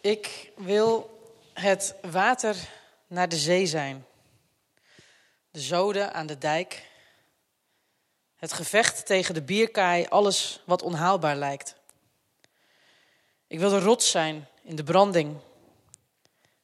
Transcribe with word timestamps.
Ik 0.00 0.52
wil 0.56 1.20
het 1.52 1.94
water 2.10 2.56
naar 3.06 3.28
de 3.28 3.36
zee 3.36 3.66
zijn. 3.66 4.06
De 5.50 5.60
zoden 5.60 6.12
aan 6.12 6.26
de 6.26 6.38
dijk. 6.38 6.86
Het 8.36 8.52
gevecht 8.52 9.06
tegen 9.06 9.34
de 9.34 9.42
bierkaai, 9.42 10.06
alles 10.06 10.62
wat 10.64 10.82
onhaalbaar 10.82 11.36
lijkt. 11.36 11.74
Ik 13.46 13.58
wil 13.58 13.70
de 13.70 13.80
rots 13.80 14.10
zijn 14.10 14.48
in 14.62 14.76
de 14.76 14.84
branding, 14.84 15.36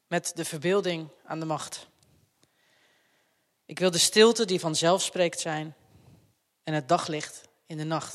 met 0.06 0.32
de 0.34 0.44
verbeelding 0.44 1.08
aan 1.24 1.40
de 1.40 1.46
macht. 1.46 1.86
Ik 3.66 3.78
wil 3.78 3.90
de 3.90 3.98
stilte 3.98 4.44
die 4.44 4.60
vanzelf 4.60 5.02
spreekt 5.02 5.40
zijn 5.40 5.74
en 6.64 6.74
het 6.74 6.88
daglicht 6.88 7.48
in 7.66 7.76
de 7.76 7.84
nacht. 7.84 8.14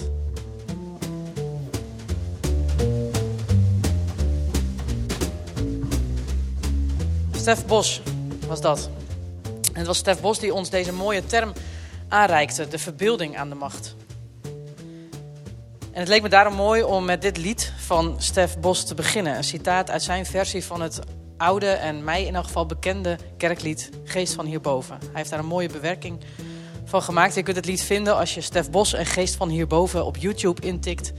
Stef 7.49 7.65
Bos 7.65 8.01
was 8.47 8.61
dat. 8.61 8.89
En 9.53 9.77
het 9.77 9.85
was 9.87 9.97
Stef 9.97 10.21
Bos 10.21 10.39
die 10.39 10.53
ons 10.53 10.69
deze 10.69 10.93
mooie 10.93 11.25
term 11.25 11.53
aanreikte, 12.07 12.67
de 12.67 12.79
verbeelding 12.79 13.37
aan 13.37 13.49
de 13.49 13.55
macht. 13.55 13.95
En 15.91 15.99
het 15.99 16.07
leek 16.07 16.21
me 16.21 16.29
daarom 16.29 16.53
mooi 16.53 16.83
om 16.83 17.05
met 17.05 17.21
dit 17.21 17.37
lied 17.37 17.73
van 17.77 18.15
Stef 18.17 18.59
Bos 18.59 18.85
te 18.85 18.95
beginnen. 18.95 19.35
Een 19.35 19.43
citaat 19.43 19.89
uit 19.89 20.03
zijn 20.03 20.25
versie 20.25 20.63
van 20.63 20.81
het 20.81 20.99
oude 21.37 21.69
en 21.69 22.03
mij 22.03 22.25
in 22.25 22.35
elk 22.35 22.45
geval 22.45 22.65
bekende 22.65 23.17
kerklied 23.37 23.89
Geest 24.03 24.33
van 24.33 24.45
Hierboven. 24.45 24.97
Hij 24.99 25.09
heeft 25.13 25.29
daar 25.29 25.39
een 25.39 25.45
mooie 25.45 25.69
bewerking 25.69 26.19
van 26.85 27.01
gemaakt. 27.01 27.35
Je 27.35 27.43
kunt 27.43 27.55
het 27.55 27.65
lied 27.65 27.81
vinden 27.81 28.17
als 28.17 28.33
je 28.33 28.41
Stef 28.41 28.69
Bos 28.69 28.93
en 28.93 29.05
Geest 29.05 29.35
van 29.35 29.49
Hierboven 29.49 30.05
op 30.05 30.17
YouTube 30.17 30.61
intikt. 30.61 31.07
Ik 31.07 31.15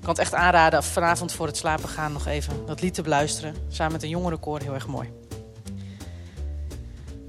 kan 0.00 0.10
het 0.10 0.18
echt 0.18 0.34
aanraden 0.34 0.82
vanavond 0.82 1.32
voor 1.32 1.46
het 1.46 1.56
slapen 1.56 1.88
gaan 1.88 2.12
nog 2.12 2.26
even 2.26 2.66
dat 2.66 2.80
lied 2.80 2.94
te 2.94 3.02
beluisteren. 3.02 3.54
Samen 3.68 3.92
met 3.92 4.02
een 4.02 4.08
jongerenkoor, 4.08 4.60
heel 4.60 4.74
erg 4.74 4.86
mooi. 4.86 5.21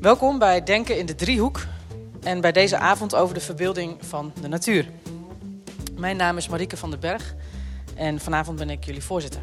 Welkom 0.03 0.39
bij 0.39 0.63
Denken 0.63 0.97
in 0.97 1.05
de 1.05 1.15
Driehoek 1.15 1.65
en 2.21 2.41
bij 2.41 2.51
deze 2.51 2.77
avond 2.77 3.15
over 3.15 3.33
de 3.33 3.39
verbeelding 3.39 3.97
van 3.99 4.33
de 4.41 4.47
natuur. 4.47 4.89
Mijn 5.97 6.17
naam 6.17 6.37
is 6.37 6.47
Marieke 6.47 6.77
van 6.77 6.89
den 6.89 6.99
Berg 6.99 7.35
en 7.95 8.19
vanavond 8.19 8.57
ben 8.57 8.69
ik 8.69 8.85
jullie 8.85 9.03
voorzitter. 9.03 9.41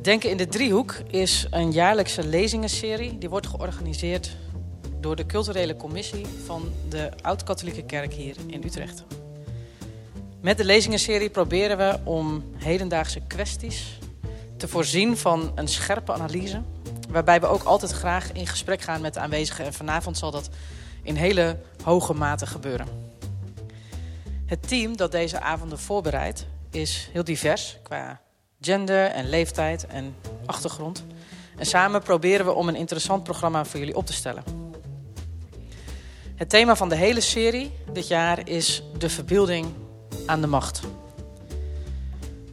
Denken 0.00 0.30
in 0.30 0.36
de 0.36 0.46
Driehoek 0.46 0.94
is 1.10 1.46
een 1.50 1.72
jaarlijkse 1.72 2.26
lezingenserie 2.26 3.18
die 3.18 3.28
wordt 3.28 3.46
georganiseerd 3.46 4.36
door 5.00 5.16
de 5.16 5.26
culturele 5.26 5.76
commissie 5.76 6.26
van 6.44 6.72
de 6.88 7.10
Oud-Katholieke 7.20 7.82
Kerk 7.84 8.12
hier 8.12 8.36
in 8.46 8.62
Utrecht. 8.64 9.04
Met 10.40 10.56
de 10.56 10.64
lezingenserie 10.64 11.30
proberen 11.30 11.76
we 11.76 11.98
om 12.04 12.44
hedendaagse 12.56 13.20
kwesties 13.26 13.98
te 14.56 14.68
voorzien 14.68 15.16
van 15.16 15.52
een 15.54 15.68
scherpe 15.68 16.12
analyse 16.12 16.62
waarbij 17.12 17.40
we 17.40 17.46
ook 17.46 17.62
altijd 17.62 17.92
graag 17.92 18.32
in 18.32 18.46
gesprek 18.46 18.80
gaan 18.80 19.00
met 19.00 19.14
de 19.14 19.20
aanwezigen. 19.20 19.64
En 19.64 19.72
vanavond 19.72 20.18
zal 20.18 20.30
dat 20.30 20.48
in 21.02 21.14
hele 21.14 21.58
hoge 21.84 22.14
mate 22.14 22.46
gebeuren. 22.46 22.86
Het 24.46 24.68
team 24.68 24.96
dat 24.96 25.12
deze 25.12 25.40
avonden 25.40 25.78
voorbereidt 25.78 26.46
is 26.70 27.08
heel 27.12 27.24
divers 27.24 27.78
qua 27.82 28.20
gender 28.60 29.06
en 29.06 29.28
leeftijd 29.28 29.86
en 29.86 30.14
achtergrond. 30.46 31.04
En 31.56 31.66
samen 31.66 32.02
proberen 32.02 32.46
we 32.46 32.52
om 32.52 32.68
een 32.68 32.76
interessant 32.76 33.22
programma 33.22 33.64
voor 33.64 33.78
jullie 33.78 33.96
op 33.96 34.06
te 34.06 34.12
stellen. 34.12 34.44
Het 36.34 36.50
thema 36.50 36.76
van 36.76 36.88
de 36.88 36.96
hele 36.96 37.20
serie 37.20 37.72
dit 37.92 38.08
jaar 38.08 38.48
is 38.48 38.82
de 38.98 39.10
verbeelding 39.10 39.66
aan 40.26 40.40
de 40.40 40.46
macht. 40.46 40.80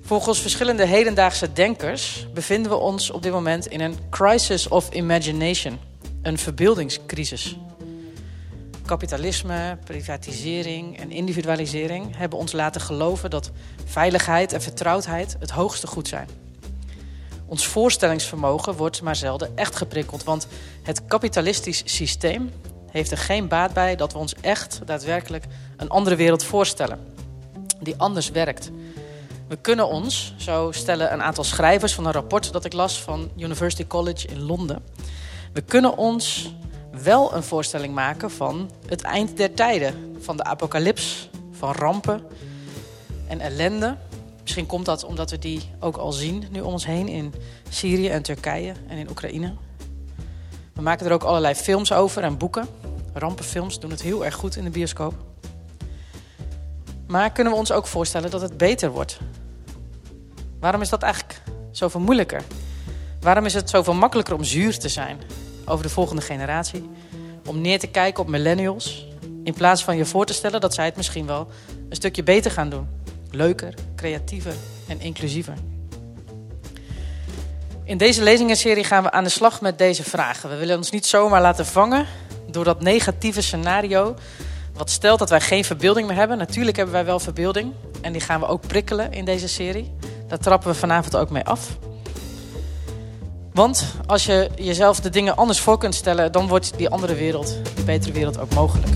Volgens 0.09 0.39
verschillende 0.39 0.85
hedendaagse 0.85 1.53
denkers 1.53 2.27
bevinden 2.33 2.71
we 2.71 2.77
ons 2.77 3.11
op 3.11 3.21
dit 3.21 3.31
moment 3.31 3.67
in 3.67 3.81
een 3.81 3.95
crisis 4.09 4.67
of 4.67 4.93
imagination, 4.93 5.79
een 6.21 6.37
verbeeldingscrisis. 6.37 7.57
Kapitalisme, 8.85 9.77
privatisering 9.85 10.99
en 10.99 11.11
individualisering 11.11 12.17
hebben 12.17 12.39
ons 12.39 12.51
laten 12.51 12.81
geloven 12.81 13.29
dat 13.29 13.51
veiligheid 13.85 14.53
en 14.53 14.61
vertrouwdheid 14.61 15.35
het 15.39 15.49
hoogste 15.49 15.87
goed 15.87 16.07
zijn. 16.07 16.27
Ons 17.45 17.67
voorstellingsvermogen 17.67 18.73
wordt 18.73 19.01
maar 19.01 19.15
zelden 19.15 19.57
echt 19.57 19.75
geprikkeld, 19.75 20.23
want 20.23 20.47
het 20.83 21.05
kapitalistisch 21.05 21.81
systeem 21.85 22.51
heeft 22.91 23.11
er 23.11 23.17
geen 23.17 23.47
baat 23.47 23.73
bij 23.73 23.95
dat 23.95 24.13
we 24.13 24.19
ons 24.19 24.35
echt 24.41 24.81
daadwerkelijk 24.85 25.45
een 25.77 25.89
andere 25.89 26.15
wereld 26.15 26.43
voorstellen, 26.43 26.99
die 27.79 27.95
anders 27.97 28.29
werkt 28.31 28.71
we 29.49 29.57
kunnen 29.61 29.87
ons, 29.87 30.33
zo 30.37 30.71
stellen 30.71 31.13
een 31.13 31.21
aantal 31.21 31.43
schrijvers 31.43 31.93
van 31.93 32.05
een 32.05 32.11
rapport 32.11 32.51
dat 32.51 32.65
ik 32.65 32.73
las 32.73 33.01
van 33.01 33.29
University 33.37 33.87
College 33.87 34.27
in 34.27 34.41
Londen. 34.41 34.83
We 35.53 35.61
kunnen 35.61 35.97
ons 35.97 36.53
wel 37.03 37.35
een 37.35 37.43
voorstelling 37.43 37.93
maken 37.93 38.31
van 38.31 38.71
het 38.85 39.01
eind 39.01 39.37
der 39.37 39.53
tijden. 39.53 40.15
Van 40.19 40.37
de 40.37 40.43
apocalyps, 40.43 41.29
van 41.51 41.73
rampen 41.73 42.21
en 43.27 43.39
ellende. 43.39 43.97
Misschien 44.41 44.65
komt 44.65 44.85
dat 44.85 45.03
omdat 45.03 45.31
we 45.31 45.39
die 45.39 45.61
ook 45.79 45.97
al 45.97 46.11
zien 46.11 46.43
nu 46.51 46.61
om 46.61 46.71
ons 46.71 46.85
heen 46.85 47.07
in 47.07 47.33
Syrië 47.69 48.09
en 48.09 48.21
Turkije 48.21 48.73
en 48.87 48.97
in 48.97 49.09
Oekraïne. 49.09 49.53
We 50.73 50.81
maken 50.81 51.05
er 51.05 51.11
ook 51.11 51.23
allerlei 51.23 51.55
films 51.55 51.91
over 51.91 52.23
en 52.23 52.37
boeken. 52.37 52.67
Rampenfilms 53.13 53.79
doen 53.79 53.91
het 53.91 54.01
heel 54.01 54.25
erg 54.25 54.35
goed 54.35 54.55
in 54.55 54.63
de 54.63 54.69
bioscoop. 54.69 55.13
Maar 57.07 57.31
kunnen 57.31 57.53
we 57.53 57.59
ons 57.59 57.71
ook 57.71 57.87
voorstellen 57.87 58.31
dat 58.31 58.41
het 58.41 58.57
beter 58.57 58.89
wordt? 58.89 59.19
Waarom 60.59 60.81
is 60.81 60.89
dat 60.89 61.01
eigenlijk 61.01 61.41
zoveel 61.71 61.99
moeilijker? 61.99 62.41
Waarom 63.21 63.45
is 63.45 63.53
het 63.53 63.69
zoveel 63.69 63.93
makkelijker 63.93 64.33
om 64.33 64.43
zuur 64.43 64.77
te 64.77 64.89
zijn 64.89 65.19
over 65.65 65.83
de 65.83 65.89
volgende 65.89 66.21
generatie? 66.21 66.89
Om 67.45 67.61
neer 67.61 67.79
te 67.79 67.87
kijken 67.87 68.23
op 68.23 68.29
millennials, 68.29 69.07
in 69.43 69.53
plaats 69.53 69.83
van 69.83 69.97
je 69.97 70.05
voor 70.05 70.25
te 70.25 70.33
stellen 70.33 70.61
dat 70.61 70.73
zij 70.73 70.85
het 70.85 70.95
misschien 70.95 71.25
wel 71.25 71.47
een 71.89 71.95
stukje 71.95 72.23
beter 72.23 72.51
gaan 72.51 72.69
doen. 72.69 72.87
Leuker, 73.31 73.73
creatiever 73.95 74.53
en 74.87 74.99
inclusiever. 75.01 75.53
In 77.83 77.97
deze 77.97 78.23
lezingenserie 78.23 78.83
gaan 78.83 79.03
we 79.03 79.11
aan 79.11 79.23
de 79.23 79.29
slag 79.29 79.61
met 79.61 79.77
deze 79.77 80.03
vragen. 80.03 80.49
We 80.49 80.55
willen 80.55 80.77
ons 80.77 80.91
niet 80.91 81.05
zomaar 81.05 81.41
laten 81.41 81.65
vangen 81.65 82.05
door 82.47 82.63
dat 82.63 82.81
negatieve 82.81 83.41
scenario 83.41 84.15
wat 84.73 84.89
stelt 84.89 85.19
dat 85.19 85.29
wij 85.29 85.41
geen 85.41 85.63
verbeelding 85.63 86.07
meer 86.07 86.15
hebben. 86.15 86.37
Natuurlijk 86.37 86.77
hebben 86.77 86.95
wij 86.95 87.05
wel 87.05 87.19
verbeelding. 87.19 87.73
En 88.01 88.11
die 88.11 88.21
gaan 88.21 88.39
we 88.39 88.47
ook 88.47 88.67
prikkelen 88.67 89.11
in 89.11 89.25
deze 89.25 89.47
serie. 89.47 89.91
Daar 90.29 90.39
trappen 90.39 90.71
we 90.71 90.75
vanavond 90.75 91.15
ook 91.15 91.29
mee 91.29 91.43
af. 91.43 91.77
Want 93.53 93.85
als 94.05 94.25
je 94.25 94.49
jezelf 94.55 94.99
de 94.99 95.09
dingen 95.09 95.35
anders 95.35 95.59
voor 95.59 95.77
kunt 95.77 95.95
stellen, 95.95 96.31
dan 96.31 96.47
wordt 96.47 96.77
die 96.77 96.89
andere 96.89 97.15
wereld, 97.15 97.75
die 97.75 97.83
betere 97.83 98.11
wereld, 98.11 98.39
ook 98.39 98.53
mogelijk. 98.53 98.87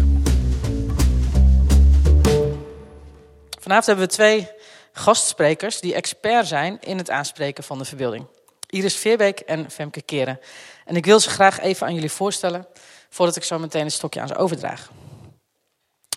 Vanavond 3.59 3.85
hebben 3.85 4.05
we 4.05 4.11
twee 4.11 4.49
gastsprekers 4.91 5.79
die 5.79 5.93
expert 5.93 6.47
zijn 6.47 6.77
in 6.81 6.97
het 6.97 7.09
aanspreken 7.09 7.63
van 7.63 7.77
de 7.77 7.85
verbeelding. 7.85 8.25
Iris 8.69 8.95
Veerbeek 8.95 9.39
en 9.39 9.71
Femke 9.71 10.01
Keren. 10.01 10.39
En 10.85 10.95
ik 10.95 11.05
wil 11.05 11.19
ze 11.19 11.29
graag 11.29 11.59
even 11.59 11.87
aan 11.87 11.93
jullie 11.93 12.11
voorstellen, 12.11 12.67
voordat 13.09 13.35
ik 13.35 13.43
zo 13.43 13.59
meteen 13.59 13.83
een 13.83 13.91
stokje 13.91 14.21
aan 14.21 14.27
ze 14.27 14.35
overdraag. 14.35 14.89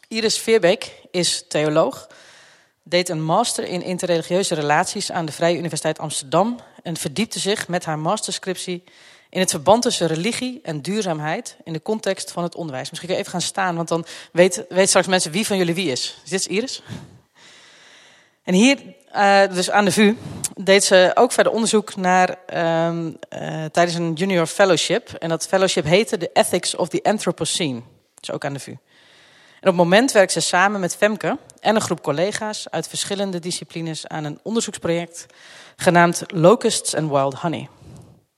Iris 0.08 0.38
Veerbeek 0.38 0.92
is 1.10 1.44
theoloog, 1.48 2.06
deed 2.88 3.08
een 3.08 3.22
master 3.22 3.64
in 3.64 3.82
interreligieuze 3.82 4.54
relaties 4.54 5.12
aan 5.12 5.26
de 5.26 5.32
Vrije 5.32 5.58
Universiteit 5.58 5.98
Amsterdam 5.98 6.58
en 6.82 6.96
verdiepte 6.96 7.38
zich 7.38 7.68
met 7.68 7.84
haar 7.84 7.98
masterscriptie 7.98 8.84
in 9.30 9.40
het 9.40 9.50
verband 9.50 9.82
tussen 9.82 10.06
religie 10.06 10.60
en 10.62 10.82
duurzaamheid 10.82 11.56
in 11.64 11.72
de 11.72 11.82
context 11.82 12.32
van 12.32 12.42
het 12.42 12.54
onderwijs. 12.54 12.90
Misschien 12.90 13.08
kun 13.08 13.18
je 13.18 13.22
even 13.22 13.34
gaan 13.34 13.48
staan, 13.48 13.76
want 13.76 13.88
dan 13.88 14.06
weet, 14.32 14.64
weet 14.68 14.88
straks 14.88 15.06
mensen 15.06 15.30
wie 15.30 15.46
van 15.46 15.56
jullie 15.56 15.74
wie 15.74 15.90
is. 15.90 16.20
Is 16.24 16.30
dit 16.30 16.46
Iris? 16.46 16.82
En 18.42 18.54
hier, 18.54 18.78
uh, 19.14 19.42
dus 19.54 19.70
aan 19.70 19.84
de 19.84 19.92
VU, 19.92 20.16
deed 20.54 20.84
ze 20.84 21.10
ook 21.14 21.32
verder 21.32 21.52
onderzoek 21.52 21.96
naar 21.96 22.38
uh, 22.54 22.88
uh, 22.88 23.64
tijdens 23.64 23.94
een 23.94 24.12
junior 24.12 24.46
fellowship. 24.46 25.08
En 25.08 25.28
dat 25.28 25.46
fellowship 25.46 25.84
heette 25.84 26.18
The 26.18 26.30
Ethics 26.32 26.74
of 26.74 26.88
the 26.88 27.02
Anthropocene. 27.02 27.82
Dus 28.20 28.30
ook 28.30 28.44
aan 28.44 28.52
de 28.52 28.58
VU. 28.58 28.70
En 29.60 29.72
op 29.72 29.78
het 29.78 29.84
moment 29.84 30.12
werkt 30.12 30.32
ze 30.32 30.40
samen 30.40 30.80
met 30.80 30.96
Femke 30.96 31.38
en 31.66 31.74
een 31.74 31.80
groep 31.80 32.02
collega's 32.02 32.70
uit 32.70 32.88
verschillende 32.88 33.38
disciplines 33.38 34.06
aan 34.06 34.24
een 34.24 34.40
onderzoeksproject 34.42 35.26
genaamd 35.76 36.22
Locusts 36.26 36.94
and 36.94 37.10
Wild 37.10 37.34
Honey. 37.34 37.68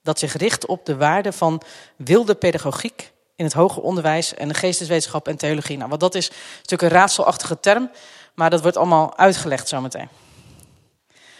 Dat 0.03 0.19
zich 0.19 0.37
richt 0.37 0.67
op 0.67 0.87
de 0.87 0.97
waarde 0.97 1.33
van 1.33 1.63
wilde 1.97 2.35
pedagogiek 2.35 3.13
in 3.37 3.45
het 3.45 3.55
hoger 3.55 3.83
onderwijs 3.83 4.35
en 4.35 4.49
de 4.49 4.55
geesteswetenschap 4.55 5.29
en 5.29 5.37
theologie. 5.37 5.77
Nou, 5.77 5.91
wat 5.91 6.01
dat 6.01 6.15
is 6.15 6.31
natuurlijk 6.57 6.83
een 6.83 6.99
raadselachtige 6.99 7.61
term, 7.61 7.91
maar 8.35 8.51
dat 8.51 8.63
wordt 8.63 8.77
allemaal 8.77 9.17
uitgelegd 9.17 9.69
zometeen. 9.69 10.09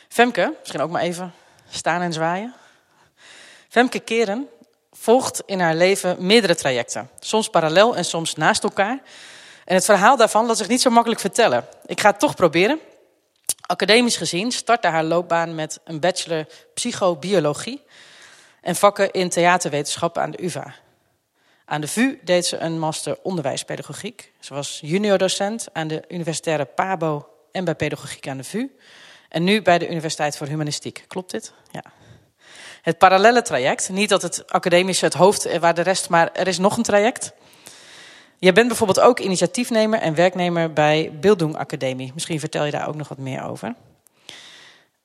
Femke, 0.09 0.55
misschien 0.59 0.81
ook 0.81 0.91
maar 0.91 1.03
even 1.03 1.35
staan 1.69 2.01
en 2.01 2.13
zwaaien. 2.13 2.55
Femke 3.69 4.01
Keren 4.01 4.49
volgt 4.93 5.43
in 5.47 5.61
haar 5.61 5.75
leven 5.75 6.27
meerdere 6.27 6.55
trajecten, 6.55 7.11
soms 7.21 7.49
parallel 7.49 7.97
en 7.97 8.05
soms 8.05 8.35
naast 8.35 8.63
elkaar. 8.63 9.01
En 9.69 9.75
het 9.75 9.85
verhaal 9.85 10.17
daarvan 10.17 10.47
laat 10.47 10.57
zich 10.57 10.69
niet 10.69 10.81
zo 10.81 10.91
makkelijk 10.91 11.21
vertellen. 11.21 11.67
Ik 11.87 12.01
ga 12.01 12.11
het 12.11 12.19
toch 12.19 12.35
proberen. 12.35 12.81
Academisch 13.61 14.17
gezien 14.17 14.53
startte 14.53 14.89
haar 14.89 15.05
loopbaan 15.05 15.55
met 15.55 15.81
een 15.85 16.01
bachelor 16.01 16.47
psychobiologie 16.75 17.83
en 18.61 18.77
vakken 18.77 19.11
in 19.11 19.29
theaterwetenschap 19.29 20.19
aan 20.19 20.31
de 20.31 20.45
UvA. 20.45 20.75
Aan 21.65 21.81
de 21.81 21.89
VU 21.89 22.19
deed 22.25 22.47
ze 22.47 22.59
een 22.59 22.79
master 22.79 23.19
onderwijspedagogiek. 23.23 24.33
Ze 24.41 24.55
was 24.55 24.79
junior 24.83 25.19
docent 25.19 25.69
aan 25.73 25.89
de 25.89 26.05
universitaire 26.09 26.65
PABO 26.65 27.29
en 27.53 27.65
bij 27.65 27.75
pedagogiek 27.75 28.29
aan 28.29 28.37
de 28.37 28.45
VU. 28.45 28.71
En 29.29 29.45
nu 29.45 29.63
bij 29.63 29.79
de 29.79 29.89
Universiteit 29.89 30.37
voor 30.37 30.47
Humanistiek. 30.47 31.05
Klopt 31.09 31.31
dit? 31.31 31.53
Ja. 31.71 31.83
Het 32.83 32.99
parallele 32.99 33.43
traject, 33.43 33.89
niet 33.89 34.09
dat 34.09 34.23
het 34.23 34.53
academische 34.53 35.05
het 35.05 35.15
hoofd 35.15 35.59
waar 35.59 35.75
de 35.75 35.83
rest, 35.83 36.09
maar 36.09 36.33
er 36.33 36.47
is 36.47 36.59
nog 36.59 36.77
een 36.77 36.83
traject. 36.83 37.33
Jij 38.41 38.53
bent 38.53 38.69
bijvoorbeeld 38.69 39.01
ook 39.01 39.19
initiatiefnemer 39.19 40.01
en 40.01 40.15
werknemer 40.15 40.73
bij 40.73 41.13
Bildung 41.21 41.57
Academie. 41.57 42.11
Misschien 42.15 42.41
vertel 42.41 42.65
je 42.65 42.71
daar 42.71 42.89
ook 42.89 42.95
nog 42.95 43.09
wat 43.09 43.19
meer 43.19 43.43
over. 43.43 43.75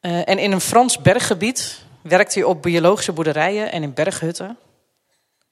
Uh, 0.02 0.30
en 0.30 0.38
in 0.38 0.52
een 0.52 0.62
Frans 0.62 1.02
berggebied 1.02 1.86
werkt 2.02 2.34
hij 2.34 2.44
op 2.44 2.62
biologische 2.62 3.12
boerderijen 3.12 3.72
en 3.72 3.84
in 3.84 3.94
berghutten. 3.94 4.58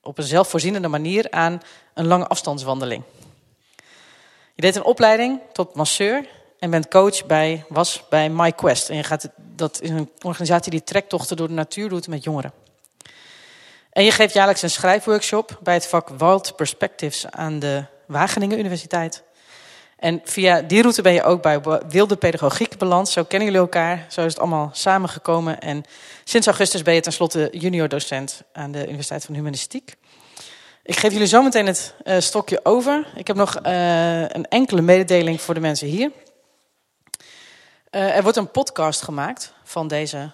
Op 0.01 0.17
een 0.17 0.23
zelfvoorzienende 0.23 0.87
manier 0.87 1.27
aan 1.29 1.61
een 1.93 2.07
lange 2.07 2.27
afstandswandeling. 2.27 3.03
Je 4.55 4.61
deed 4.61 4.75
een 4.75 4.83
opleiding 4.83 5.39
tot 5.53 5.75
masseur 5.75 6.25
en 6.59 6.69
bent 6.69 6.87
coach 6.87 7.25
bij, 7.25 7.65
was 7.69 8.03
bij 8.09 8.29
MyQuest. 8.29 8.89
En 8.89 8.95
je 8.95 9.03
gaat, 9.03 9.29
dat 9.37 9.81
is 9.81 9.89
een 9.89 10.09
organisatie 10.21 10.71
die 10.71 10.83
trektochten 10.83 11.37
door 11.37 11.47
de 11.47 11.53
natuur 11.53 11.89
doet 11.89 12.07
met 12.07 12.23
jongeren. 12.23 12.60
En 13.91 14.03
je 14.03 14.11
geeft 14.11 14.33
jaarlijks 14.33 14.61
een 14.61 14.69
schrijfworkshop 14.69 15.59
bij 15.61 15.73
het 15.73 15.87
vak 15.87 16.09
Wild 16.09 16.55
Perspectives 16.55 17.25
aan 17.29 17.59
de 17.59 17.83
Wageningen 18.05 18.59
Universiteit. 18.59 19.23
En 19.97 20.21
via 20.23 20.61
die 20.61 20.81
route 20.81 21.01
ben 21.01 21.13
je 21.13 21.23
ook 21.23 21.41
bij 21.41 21.61
Wilde 21.89 22.15
Pedagogiek 22.15 22.77
beland. 22.77 23.09
Zo 23.09 23.23
kennen 23.23 23.47
jullie 23.47 23.63
elkaar, 23.63 24.05
zo 24.09 24.21
is 24.25 24.31
het 24.31 24.39
allemaal 24.39 24.69
samengekomen. 24.73 25.59
En 25.59 25.83
sinds 26.23 26.47
augustus 26.47 26.81
ben 26.81 26.93
je 26.93 27.01
tenslotte 27.01 27.49
junior 27.51 27.87
docent 27.87 28.43
aan 28.53 28.71
de 28.71 28.87
Universiteit 28.87 29.25
van 29.25 29.35
Humanistiek. 29.35 29.95
Ik 30.83 30.97
geef 30.97 31.11
jullie 31.11 31.27
zo 31.27 31.41
meteen 31.41 31.65
het 31.65 31.93
uh, 32.03 32.19
stokje 32.19 32.59
over. 32.63 33.07
Ik 33.15 33.27
heb 33.27 33.35
nog 33.35 33.65
uh, 33.65 34.21
een 34.21 34.47
enkele 34.47 34.81
mededeling 34.81 35.41
voor 35.41 35.53
de 35.53 35.59
mensen 35.59 35.87
hier. 35.87 36.11
Uh, 37.91 38.15
er 38.15 38.23
wordt 38.23 38.37
een 38.37 38.51
podcast 38.51 39.01
gemaakt 39.01 39.53
van 39.63 39.87
deze 39.87 40.31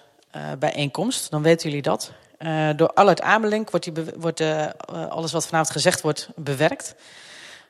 bijeenkomst. 0.58 1.30
Dan 1.30 1.42
weten 1.42 1.68
jullie 1.68 1.82
dat. 1.82 2.12
Uh, 2.38 2.68
door 2.76 2.92
Allard 2.92 3.20
Amelink 3.20 3.70
wordt, 3.70 3.90
wordt 4.16 4.40
uh, 4.40 4.66
alles 5.08 5.32
wat 5.32 5.46
vanavond 5.46 5.70
gezegd 5.70 6.00
wordt 6.00 6.28
bewerkt. 6.36 6.94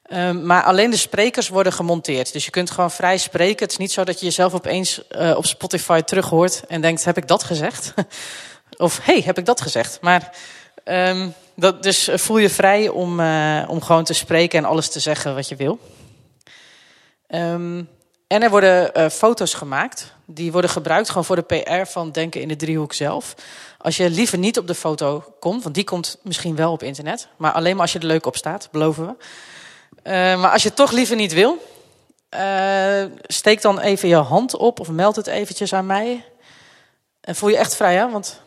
Uh, 0.06 0.30
maar 0.30 0.62
alleen 0.62 0.90
de 0.90 0.96
sprekers 0.96 1.48
worden 1.48 1.72
gemonteerd. 1.72 2.32
Dus 2.32 2.44
je 2.44 2.50
kunt 2.50 2.70
gewoon 2.70 2.90
vrij 2.90 3.18
spreken. 3.18 3.62
Het 3.62 3.70
is 3.70 3.76
niet 3.76 3.92
zo 3.92 4.04
dat 4.04 4.18
je 4.18 4.26
jezelf 4.26 4.54
opeens 4.54 5.02
op 5.36 5.46
Spotify 5.46 6.00
terughoort 6.00 6.62
en 6.68 6.80
denkt: 6.80 7.04
heb 7.04 7.16
ik 7.16 7.28
dat 7.28 7.42
gezegd? 7.44 7.94
of 8.76 9.00
hey, 9.02 9.22
heb 9.24 9.38
ik 9.38 9.44
dat 9.44 9.60
gezegd? 9.60 9.98
Maar 10.00 10.36
um, 10.84 11.34
dat, 11.54 11.82
dus 11.82 12.08
voel 12.12 12.38
je 12.38 12.50
vrij 12.50 12.88
om, 12.88 13.20
om 13.68 13.82
gewoon 13.82 14.04
te 14.04 14.14
spreken 14.14 14.58
en 14.58 14.64
alles 14.64 14.88
te 14.88 15.00
zeggen 15.00 15.34
wat 15.34 15.48
je 15.48 15.56
wil. 15.56 15.78
Um, 17.28 17.88
en 18.26 18.42
er 18.42 18.50
worden 18.50 19.10
foto's 19.10 19.54
gemaakt. 19.54 20.16
Die 20.30 20.52
worden 20.52 20.70
gebruikt 20.70 21.08
gewoon 21.08 21.24
voor 21.24 21.36
de 21.36 21.42
PR 21.62 21.90
van 21.90 22.10
Denken 22.10 22.40
in 22.40 22.48
de 22.48 22.56
Driehoek 22.56 22.92
zelf. 22.92 23.34
Als 23.78 23.96
je 23.96 24.10
liever 24.10 24.38
niet 24.38 24.58
op 24.58 24.66
de 24.66 24.74
foto 24.74 25.34
komt, 25.40 25.62
want 25.62 25.74
die 25.74 25.84
komt 25.84 26.18
misschien 26.22 26.56
wel 26.56 26.72
op 26.72 26.82
internet, 26.82 27.28
maar 27.36 27.52
alleen 27.52 27.72
maar 27.72 27.82
als 27.82 27.92
je 27.92 27.98
er 27.98 28.04
leuk 28.04 28.26
op 28.26 28.36
staat, 28.36 28.68
beloven 28.72 29.06
we. 29.06 29.24
Uh, 30.10 30.40
maar 30.40 30.50
als 30.50 30.62
je 30.62 30.74
toch 30.74 30.90
liever 30.90 31.16
niet 31.16 31.32
wil, 31.32 31.62
uh, 32.34 33.04
steek 33.26 33.62
dan 33.62 33.80
even 33.80 34.08
je 34.08 34.16
hand 34.16 34.56
op 34.56 34.80
of 34.80 34.88
meld 34.88 35.16
het 35.16 35.26
eventjes 35.26 35.72
aan 35.72 35.86
mij. 35.86 36.24
En 37.20 37.36
voel 37.36 37.48
je 37.48 37.56
echt 37.56 37.76
vrij, 37.76 37.94
hè? 37.94 38.10
Want 38.10 38.40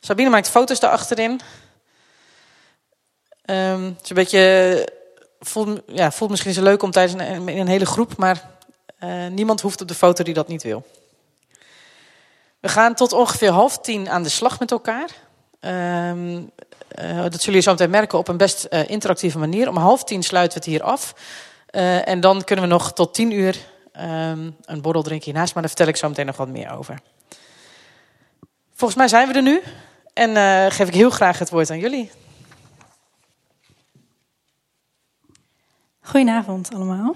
Sabine 0.00 0.30
maakt 0.30 0.48
foto's 0.48 0.80
daarachterin. 0.80 1.40
Um, 3.50 3.84
het 3.84 4.02
is 4.02 4.08
een 4.08 4.16
beetje, 4.16 4.88
voelt, 5.40 5.80
ja, 5.86 6.12
voelt 6.12 6.30
misschien 6.30 6.52
zo 6.52 6.62
leuk 6.62 6.82
om 6.82 6.90
tijdens 6.90 7.22
in 7.22 7.58
een 7.58 7.66
hele 7.68 7.86
groep, 7.86 8.16
maar 8.16 8.50
uh, 9.04 9.26
niemand 9.26 9.60
hoeft 9.60 9.80
op 9.80 9.88
de 9.88 9.94
foto 9.94 10.24
die 10.24 10.34
dat 10.34 10.48
niet 10.48 10.62
wil. 10.62 10.86
We 12.60 12.68
gaan 12.68 12.94
tot 12.94 13.12
ongeveer 13.12 13.50
half 13.50 13.78
tien 13.78 14.08
aan 14.08 14.22
de 14.22 14.28
slag 14.28 14.58
met 14.58 14.70
elkaar. 14.70 15.10
Um, 15.60 16.36
uh, 16.36 16.42
dat 17.22 17.32
zullen 17.32 17.38
jullie 17.40 17.60
zo 17.60 17.70
meteen 17.70 17.90
merken 17.90 18.18
op 18.18 18.28
een 18.28 18.36
best 18.36 18.66
uh, 18.70 18.88
interactieve 18.88 19.38
manier. 19.38 19.68
Om 19.68 19.76
half 19.76 20.04
tien 20.04 20.22
sluiten 20.22 20.58
we 20.58 20.64
het 20.64 20.74
hier 20.74 20.82
af. 20.82 21.14
En 22.04 22.20
dan 22.20 22.44
kunnen 22.44 22.64
we 22.64 22.70
nog 22.70 22.92
tot 22.92 23.14
tien 23.14 23.30
uur 23.30 23.56
um, 24.00 24.56
een 24.64 24.80
borrel 24.80 25.02
drinken 25.02 25.24
hiernaast. 25.24 25.54
Maar 25.54 25.62
daar 25.62 25.72
vertel 25.72 25.88
ik 25.88 25.96
zo 25.96 26.08
meteen 26.08 26.26
nog 26.26 26.36
wat 26.36 26.48
meer 26.48 26.70
over. 26.70 27.00
Volgens 28.74 28.98
mij 28.98 29.08
zijn 29.08 29.28
we 29.28 29.34
er 29.34 29.42
nu. 29.42 29.62
En 30.12 30.72
geef 30.72 30.88
ik 30.88 30.94
heel 30.94 31.10
graag 31.10 31.38
het 31.38 31.50
woord 31.50 31.70
aan 31.70 31.78
jullie. 31.78 32.10
Goedenavond 36.00 36.74
allemaal. 36.74 37.14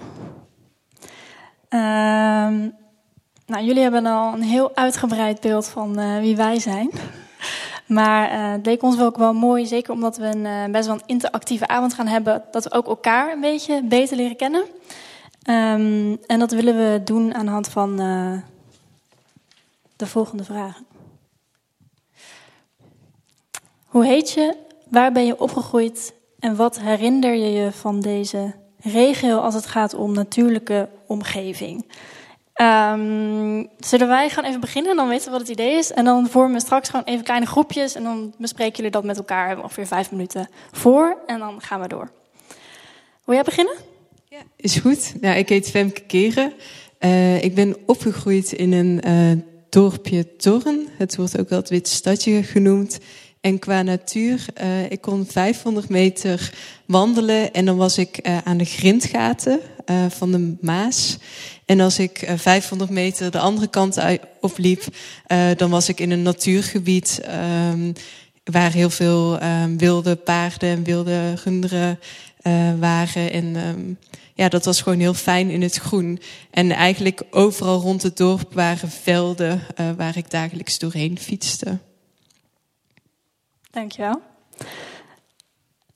Uh, 1.69 1.79
nou, 3.45 3.63
jullie 3.63 3.81
hebben 3.81 4.05
al 4.05 4.33
een 4.33 4.41
heel 4.41 4.75
uitgebreid 4.75 5.39
beeld 5.41 5.67
van 5.67 5.99
uh, 5.99 6.19
wie 6.19 6.35
wij 6.35 6.59
zijn. 6.59 6.91
Maar 7.87 8.31
uh, 8.31 8.51
het 8.51 8.65
leek 8.65 8.83
ons 8.83 8.95
wel 8.95 9.05
ook 9.05 9.17
wel 9.17 9.33
mooi, 9.33 9.65
zeker 9.65 9.93
omdat 9.93 10.17
we 10.17 10.25
een, 10.25 10.45
uh, 10.45 10.65
best 10.71 10.85
wel 10.85 10.95
een 10.95 11.03
interactieve 11.05 11.67
avond 11.67 11.93
gaan 11.93 12.07
hebben, 12.07 12.43
dat 12.51 12.63
we 12.63 12.71
ook 12.71 12.87
elkaar 12.87 13.31
een 13.31 13.41
beetje 13.41 13.83
beter 13.83 14.17
leren 14.17 14.35
kennen. 14.35 14.61
Um, 15.49 16.17
en 16.25 16.39
dat 16.39 16.51
willen 16.51 16.75
we 16.75 17.01
doen 17.03 17.33
aan 17.33 17.45
de 17.45 17.51
hand 17.51 17.67
van 17.67 17.95
de 19.95 20.07
volgende 20.07 20.43
vragen. 20.43 20.85
Hoe 23.85 24.05
heet 24.05 24.31
je? 24.31 24.55
Waar 24.89 25.11
ben 25.11 25.25
je 25.25 25.39
opgegroeid? 25.39 26.13
En 26.39 26.55
wat 26.55 26.79
herinner 26.79 27.33
je 27.33 27.51
je 27.51 27.71
van 27.71 27.99
deze 27.99 28.53
regio 28.79 29.37
als 29.37 29.53
het 29.53 29.65
gaat 29.65 29.93
om 29.93 30.13
natuurlijke 30.13 30.89
omgeving? 31.09 31.85
Um, 32.61 33.67
zullen 33.79 34.07
wij 34.07 34.29
gaan 34.29 34.43
even 34.43 34.59
beginnen, 34.59 34.95
dan 34.95 35.07
weten 35.07 35.25
we 35.25 35.31
wat 35.31 35.39
het 35.39 35.49
idee 35.49 35.77
is. 35.77 35.91
En 35.91 36.05
dan 36.05 36.27
vormen 36.27 36.53
we 36.53 36.59
straks 36.59 36.89
gewoon 36.89 37.05
even 37.05 37.23
kleine 37.23 37.45
groepjes. 37.45 37.95
En 37.95 38.03
dan 38.03 38.33
bespreken 38.37 38.75
jullie 38.75 38.91
dat 38.91 39.03
met 39.03 39.17
elkaar. 39.17 39.45
Hebben 39.45 39.63
ongeveer 39.63 39.87
vijf 39.87 40.11
minuten 40.11 40.49
voor. 40.71 41.17
En 41.25 41.39
dan 41.39 41.61
gaan 41.61 41.81
we 41.81 41.87
door. 41.87 42.11
Wil 43.25 43.35
jij 43.35 43.43
beginnen? 43.43 43.75
Ja, 44.29 44.39
is 44.55 44.77
goed. 44.77 45.13
Nou, 45.21 45.37
ik 45.37 45.49
heet 45.49 45.69
Femke 45.69 46.01
Keren. 46.01 46.53
Uh, 46.99 47.43
ik 47.43 47.55
ben 47.55 47.75
opgegroeid 47.85 48.51
in 48.51 48.71
een 48.73 49.01
uh, 49.07 49.41
dorpje 49.69 50.35
Torren. 50.35 50.87
Het 50.97 51.15
wordt 51.15 51.39
ook 51.39 51.49
wel 51.49 51.59
het 51.59 51.69
Witte 51.69 51.91
Stadje 51.91 52.43
genoemd. 52.43 52.99
En 53.41 53.59
qua 53.59 53.81
natuur, 53.81 54.45
uh, 54.61 54.91
ik 54.91 55.01
kon 55.01 55.25
500 55.25 55.89
meter 55.89 56.53
wandelen 56.85 57.53
en 57.53 57.65
dan 57.65 57.77
was 57.77 57.97
ik 57.97 58.29
aan 58.43 58.57
de 58.57 58.65
grindgaten 58.65 59.59
uh, 59.89 60.05
van 60.09 60.31
de 60.31 60.55
Maas. 60.61 61.17
En 61.65 61.79
als 61.79 61.99
ik 61.99 62.31
500 62.35 62.89
meter 62.89 63.31
de 63.31 63.39
andere 63.39 63.67
kant 63.67 63.99
opliep, 64.39 64.83
dan 65.57 65.69
was 65.69 65.89
ik 65.89 65.99
in 65.99 66.11
een 66.11 66.21
natuurgebied 66.21 67.21
um, 67.71 67.93
waar 68.43 68.71
heel 68.71 68.89
veel 68.89 69.43
um, 69.43 69.77
wilde 69.77 70.15
paarden 70.15 70.69
en 70.69 70.83
wilde 70.83 71.33
runderen 71.33 71.99
waren. 72.79 73.31
En 73.31 73.55
um, 73.55 73.97
ja, 74.33 74.49
dat 74.49 74.65
was 74.65 74.81
gewoon 74.81 74.99
heel 74.99 75.13
fijn 75.13 75.49
in 75.49 75.61
het 75.61 75.75
groen. 75.75 76.19
En 76.51 76.71
eigenlijk 76.71 77.21
overal 77.31 77.79
rond 77.79 78.03
het 78.03 78.17
dorp 78.17 78.53
waren 78.53 78.89
velden 78.89 79.61
waar 79.97 80.17
ik 80.17 80.31
dagelijks 80.31 80.79
doorheen 80.79 81.19
fietste. 81.19 81.77
Dankjewel. 83.71 84.21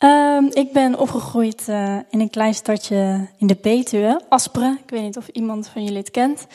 Um, 0.03 0.49
ik 0.53 0.73
ben 0.73 0.99
opgegroeid 0.99 1.67
uh, 1.69 1.97
in 2.09 2.19
een 2.19 2.29
klein 2.29 2.53
stadje 2.53 3.27
in 3.37 3.47
de 3.47 3.57
Betuwe, 3.61 4.21
Asperen. 4.29 4.79
Ik 4.83 4.89
weet 4.89 5.01
niet 5.01 5.17
of 5.17 5.27
iemand 5.27 5.67
van 5.67 5.83
jullie 5.83 5.97
het 5.97 6.11
kent. 6.11 6.47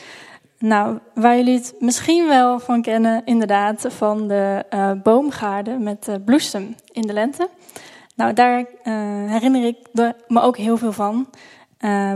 Nou, 0.59 0.99
waar 1.13 1.35
jullie 1.35 1.55
het 1.57 1.73
misschien 1.79 2.27
wel 2.27 2.59
van 2.59 2.81
kennen, 2.81 3.21
inderdaad, 3.25 3.85
van 3.87 4.27
de 4.27 4.65
uh, 4.73 4.91
boomgaarden 5.03 5.83
met 5.83 6.07
uh, 6.09 6.15
bloesem 6.25 6.75
in 6.91 7.01
de 7.01 7.13
lente. 7.13 7.49
Nou, 8.15 8.33
daar 8.33 8.65
herinner 9.27 9.65
ik 9.65 9.77
me 10.27 10.41
ook 10.41 10.57
heel 10.57 10.77
veel 10.77 10.91
van. 10.91 11.27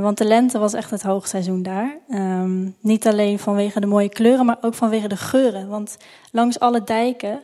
want 0.02 0.18
de 0.18 0.26
lente 0.26 0.60
was 0.60 0.74
echt 0.74 0.92
het 0.92 1.04
hoogseizoen 1.04 1.64
daar. 1.64 1.98
Um, 2.10 2.76
niet 2.80 3.08
alleen 3.08 3.40
vanwege 3.40 3.80
de 3.80 3.88
mooie 3.88 4.10
kleuren, 4.10 4.46
maar 4.46 4.58
ook 4.62 4.74
vanwege 4.74 5.08
de 5.08 5.18
geuren. 5.18 5.68
Want 5.70 5.98
langs 6.32 6.60
alle 6.60 6.84
dijken 6.84 7.42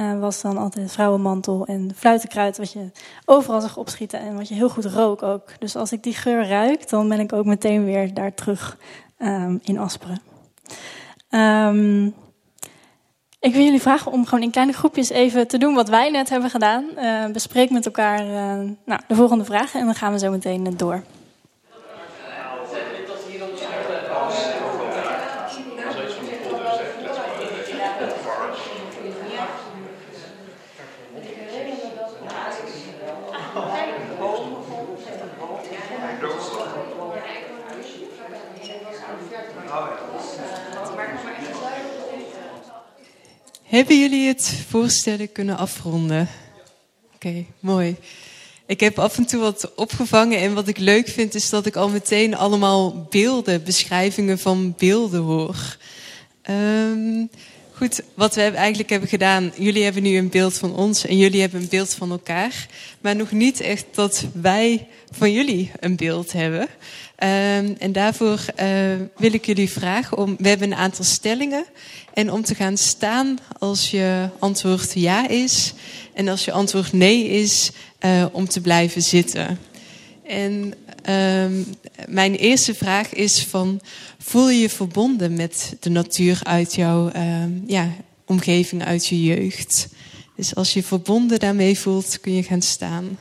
uh, 0.00 0.20
was 0.20 0.40
dan 0.40 0.58
altijd 0.58 0.92
vrouwenmantel 0.92 1.66
en 1.66 1.90
fluitenkruid, 1.96 2.58
wat 2.58 2.72
je 2.72 2.90
overal 3.24 3.60
zag 3.60 3.76
opschieten 3.76 4.20
en 4.20 4.36
wat 4.36 4.48
je 4.48 4.54
heel 4.54 4.68
goed 4.68 4.84
rook 4.84 5.22
ook. 5.22 5.52
Dus 5.58 5.76
als 5.76 5.92
ik 5.92 6.02
die 6.02 6.14
geur 6.14 6.48
ruik, 6.48 6.88
dan 6.88 7.08
ben 7.08 7.20
ik 7.20 7.32
ook 7.32 7.44
meteen 7.44 7.84
weer 7.84 8.14
daar 8.14 8.34
terug 8.34 8.76
um, 9.18 9.60
in 9.62 9.78
Asperen. 9.78 10.20
Um, 11.30 12.14
ik 13.40 13.52
wil 13.52 13.64
jullie 13.64 13.80
vragen 13.80 14.12
om 14.12 14.24
gewoon 14.24 14.44
in 14.44 14.50
kleine 14.50 14.72
groepjes 14.72 15.10
even 15.10 15.48
te 15.48 15.58
doen 15.58 15.74
wat 15.74 15.88
wij 15.88 16.10
net 16.10 16.28
hebben 16.28 16.50
gedaan. 16.50 16.84
Uh, 16.96 17.26
bespreek 17.26 17.70
met 17.70 17.86
elkaar 17.86 18.26
uh, 18.26 18.70
nou, 18.84 19.00
de 19.08 19.14
volgende 19.14 19.44
vragen 19.44 19.80
en 19.80 19.86
dan 19.86 19.94
gaan 19.94 20.12
we 20.12 20.18
zo 20.18 20.30
meteen 20.30 20.76
door. 20.76 21.02
Hebben 43.70 44.00
jullie 44.00 44.26
het 44.26 44.54
voorstellen 44.68 45.32
kunnen 45.32 45.56
afronden? 45.56 46.28
Oké, 47.14 47.44
mooi. 47.60 47.96
Ik 48.66 48.80
heb 48.80 48.98
af 48.98 49.16
en 49.16 49.26
toe 49.26 49.40
wat 49.40 49.74
opgevangen 49.74 50.38
en 50.38 50.54
wat 50.54 50.68
ik 50.68 50.78
leuk 50.78 51.08
vind 51.08 51.34
is 51.34 51.50
dat 51.50 51.66
ik 51.66 51.76
al 51.76 51.88
meteen 51.88 52.36
allemaal 52.36 53.06
beelden, 53.10 53.64
beschrijvingen 53.64 54.38
van 54.38 54.74
beelden 54.78 55.20
hoor. 55.20 55.76
Um, 56.50 57.30
goed, 57.80 58.00
wat 58.14 58.34
we 58.34 58.42
eigenlijk 58.42 58.90
hebben 58.90 59.08
gedaan, 59.08 59.52
jullie 59.56 59.84
hebben 59.84 60.02
nu 60.02 60.16
een 60.16 60.28
beeld 60.28 60.58
van 60.58 60.74
ons 60.74 61.06
en 61.06 61.16
jullie 61.16 61.40
hebben 61.40 61.60
een 61.60 61.68
beeld 61.68 61.94
van 61.94 62.10
elkaar. 62.10 62.66
Maar 63.00 63.16
nog 63.16 63.30
niet 63.30 63.60
echt 63.60 63.84
dat 63.94 64.24
wij 64.32 64.86
van 65.10 65.32
jullie 65.32 65.70
een 65.80 65.96
beeld 65.96 66.32
hebben. 66.32 66.60
Um, 66.60 67.76
en 67.78 67.92
daarvoor 67.92 68.44
uh, 68.60 68.66
wil 69.16 69.32
ik 69.32 69.46
jullie 69.46 69.70
vragen 69.70 70.18
om, 70.18 70.36
we 70.38 70.48
hebben 70.48 70.72
een 70.72 70.78
aantal 70.78 71.04
stellingen. 71.04 71.64
En 72.14 72.32
om 72.32 72.44
te 72.44 72.54
gaan 72.54 72.76
staan 72.76 73.38
als 73.58 73.90
je 73.90 74.28
antwoord 74.38 74.92
ja 74.94 75.28
is. 75.28 75.72
En 76.14 76.28
als 76.28 76.44
je 76.44 76.52
antwoord 76.52 76.92
nee 76.92 77.28
is, 77.28 77.70
uh, 78.00 78.24
om 78.32 78.48
te 78.48 78.60
blijven 78.60 79.02
zitten. 79.02 79.58
En 80.26 80.74
um, 81.08 81.66
mijn 82.08 82.34
eerste 82.34 82.74
vraag 82.74 83.12
is 83.12 83.44
van, 83.44 83.80
voel 84.18 84.48
je 84.48 84.60
je 84.60 84.70
verbonden 84.70 85.34
met 85.34 85.76
de 85.80 85.90
natuur 85.90 86.40
uit 86.42 86.74
jouw 86.74 87.10
um, 87.16 87.64
ja, 87.66 87.88
omgeving, 88.24 88.84
uit 88.84 89.06
je 89.06 89.22
jeugd? 89.22 89.88
Dus 90.36 90.54
als 90.54 90.72
je 90.72 90.82
verbonden 90.82 91.38
daarmee 91.38 91.78
voelt, 91.78 92.20
kun 92.20 92.34
je 92.34 92.42
gaan 92.42 92.62
staan. 92.62 93.18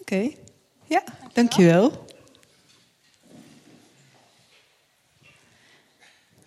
Oké, 0.00 0.30
ja, 0.86 1.02
dankjewel. 1.32 2.08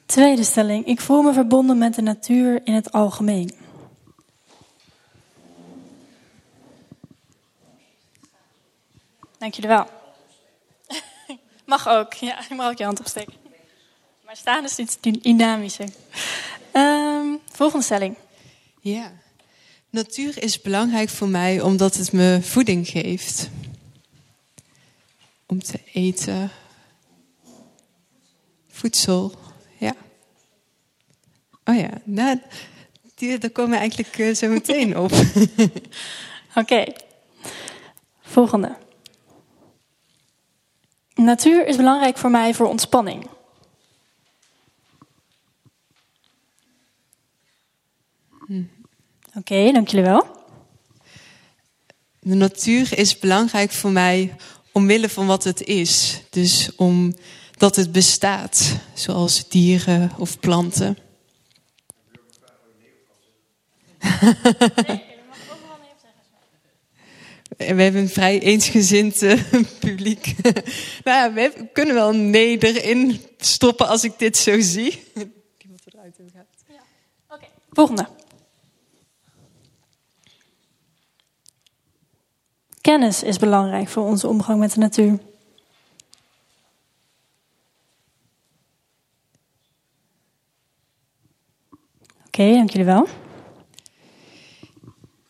Tweede 0.05 0.43
stelling. 0.43 0.85
Ik 0.85 1.01
voel 1.01 1.21
me 1.21 1.33
verbonden 1.33 1.77
met 1.77 1.95
de 1.95 2.01
natuur 2.01 2.61
in 2.63 2.73
het 2.73 2.91
algemeen. 2.91 3.62
Dank 9.43 9.55
jullie 9.55 9.69
wel. 9.69 9.87
Mag 11.65 11.87
ook, 11.87 12.13
ja, 12.13 12.39
je 12.49 12.55
mag 12.55 12.69
ook 12.71 12.77
je 12.77 12.83
hand 12.83 12.99
opsteken. 12.99 13.33
Maar 14.25 14.35
staan 14.37 14.63
is 14.63 14.77
iets 14.77 14.97
dynamischer. 14.99 15.89
Um, 16.73 17.39
volgende 17.51 17.85
stelling. 17.85 18.15
Ja, 18.81 19.11
natuur 19.89 20.43
is 20.43 20.61
belangrijk 20.61 21.09
voor 21.09 21.27
mij 21.27 21.61
omdat 21.61 21.95
het 21.95 22.11
me 22.11 22.39
voeding 22.41 22.87
geeft. 22.87 23.49
Om 25.45 25.63
te 25.63 25.79
eten. 25.93 26.51
Voedsel, 28.67 29.35
ja. 29.77 29.95
Oh 31.65 31.75
ja, 31.75 31.89
nou, 32.03 32.41
die, 33.15 33.37
daar 33.37 33.49
komen 33.49 33.71
we 33.71 33.77
eigenlijk 33.77 34.17
uh, 34.17 34.35
zo 34.35 34.47
meteen 34.47 34.97
op. 34.97 35.11
Oké, 35.11 35.79
okay. 36.55 36.95
volgende. 38.21 38.81
Natuur 41.23 41.67
is 41.67 41.75
belangrijk 41.75 42.17
voor 42.17 42.29
mij 42.29 42.53
voor 42.53 42.67
ontspanning. 42.67 43.27
Hm. 48.45 48.63
Oké, 49.27 49.37
okay, 49.37 49.71
dank 49.71 49.87
jullie 49.87 50.05
wel. 50.05 50.27
De 52.19 52.35
natuur 52.35 52.97
is 52.97 53.19
belangrijk 53.19 53.71
voor 53.71 53.91
mij 53.91 54.35
omwille 54.71 55.09
van 55.09 55.27
wat 55.27 55.43
het 55.43 55.61
is. 55.61 56.21
Dus 56.29 56.75
omdat 56.75 57.75
het 57.75 57.91
bestaat, 57.91 58.77
zoals 58.93 59.49
dieren 59.49 60.11
of 60.17 60.39
planten. 60.39 60.97
Nee. 64.87 65.03
We 67.57 67.63
hebben 67.63 68.01
een 68.01 68.09
vrij 68.09 68.41
eensgezind 68.41 69.21
uh, 69.21 69.43
publiek. 69.79 70.35
nou 71.03 71.17
ja, 71.17 71.33
we 71.33 71.69
kunnen 71.73 71.95
wel 71.95 72.11
nee 72.11 72.57
erin 72.57 73.19
stoppen 73.37 73.87
als 73.87 74.03
ik 74.03 74.19
dit 74.19 74.37
zo 74.37 74.59
zie. 74.59 75.03
Die 75.13 75.69
wat 75.71 75.93
eruit. 75.93 76.15
Ja. 76.67 76.83
Oké, 77.29 77.45
volgende. 77.71 78.07
Kennis 82.81 83.23
is 83.23 83.37
belangrijk 83.37 83.87
voor 83.87 84.03
onze 84.03 84.27
omgang 84.27 84.59
met 84.59 84.73
de 84.73 84.79
natuur. 84.79 85.19
Oké, 92.25 92.51
dank 92.51 92.69
jullie 92.69 92.85
wel. 92.85 93.07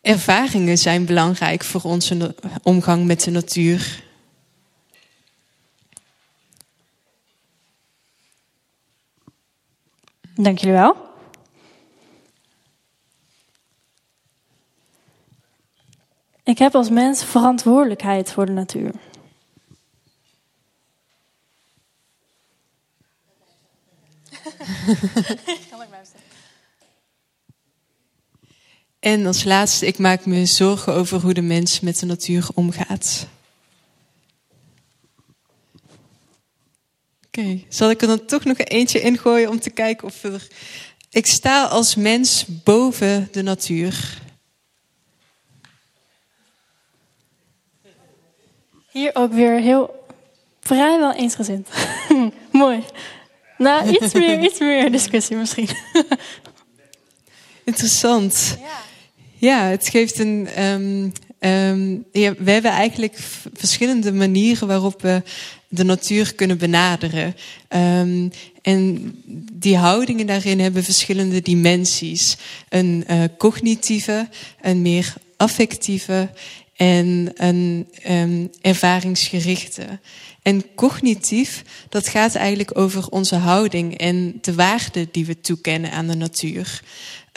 Ervaringen 0.04 0.78
zijn 0.78 1.06
belangrijk 1.06 1.64
voor 1.64 1.82
onze 1.82 2.36
omgang 2.64 3.06
met 3.06 3.24
de 3.24 3.32
natuur. 3.32 4.04
Dank 10.36 10.58
jullie 10.58 10.76
wel. 10.76 10.96
Ik 16.44 16.58
heb 16.58 16.76
als 16.76 16.90
mens 16.90 17.24
verantwoordelijkheid 17.24 18.32
voor 18.32 18.46
de 18.46 18.52
natuur. 18.52 18.92
kan 25.70 25.82
ik 25.82 25.90
blijven 25.90 26.24
en 29.04 29.26
als 29.26 29.44
laatste, 29.44 29.86
ik 29.86 29.98
maak 29.98 30.26
me 30.26 30.46
zorgen 30.46 30.94
over 30.94 31.20
hoe 31.20 31.34
de 31.34 31.42
mens 31.42 31.80
met 31.80 32.00
de 32.00 32.06
natuur 32.06 32.48
omgaat. 32.54 33.28
Oké, 37.26 37.40
okay. 37.40 37.66
zal 37.70 37.90
ik 37.90 38.02
er 38.02 38.08
dan 38.08 38.26
toch 38.26 38.44
nog 38.44 38.58
eentje 38.58 39.02
ingooien 39.02 39.50
om 39.50 39.60
te 39.60 39.70
kijken 39.70 40.08
of 40.08 40.24
er. 40.24 40.48
Ik 41.10 41.26
sta 41.26 41.66
als 41.66 41.96
mens 41.96 42.46
boven 42.64 43.28
de 43.32 43.42
natuur. 43.42 44.22
Hier 48.92 49.16
ook 49.16 49.34
weer 49.34 49.60
heel 49.60 50.06
vrijwel 50.60 51.14
eensgezind. 51.14 51.68
Mooi. 52.52 52.84
Nou, 53.58 53.90
iets 53.90 54.14
meer, 54.14 54.40
iets 54.40 54.60
meer 54.60 54.92
discussie 54.92 55.36
misschien. 55.36 55.70
Interessant. 57.64 58.58
Ja. 58.60 58.92
Ja, 59.44 59.64
het 59.64 59.90
geeft 59.90 60.20
een. 60.20 60.48
Um, 60.64 62.06
ja, 62.12 62.34
we 62.38 62.52
hebben 62.52 62.72
eigenlijk 62.72 63.16
verschillende 63.54 64.14
manieren 64.14 64.68
waarop 64.68 65.02
we 65.02 65.22
de 65.68 65.84
natuur 65.84 66.36
kunnen 66.36 66.58
benaderen. 66.58 67.36
Um, 67.70 68.32
en 68.62 69.16
die 69.54 69.78
houdingen 69.78 70.26
daarin 70.26 70.60
hebben 70.60 70.84
verschillende 70.84 71.42
dimensies: 71.42 72.38
een 72.70 73.04
uh, 73.10 73.24
cognitieve, 73.38 74.30
een 74.62 74.82
meer 74.82 75.14
affectieve 75.38 76.30
en 76.76 77.32
een 77.36 77.88
ervaringsgerichte. 78.62 79.86
En 80.42 80.66
cognitief, 80.76 81.64
dat 81.90 82.08
gaat 82.08 82.36
eigenlijk 82.36 82.78
over 82.78 83.08
onze 83.08 83.36
houding 83.36 83.98
en 83.98 84.38
de 84.42 84.54
waarde 84.54 85.08
die 85.12 85.26
we 85.26 85.42
toekennen 85.42 85.92
aan 85.92 86.08
de 86.08 86.16
natuur. 86.16 86.82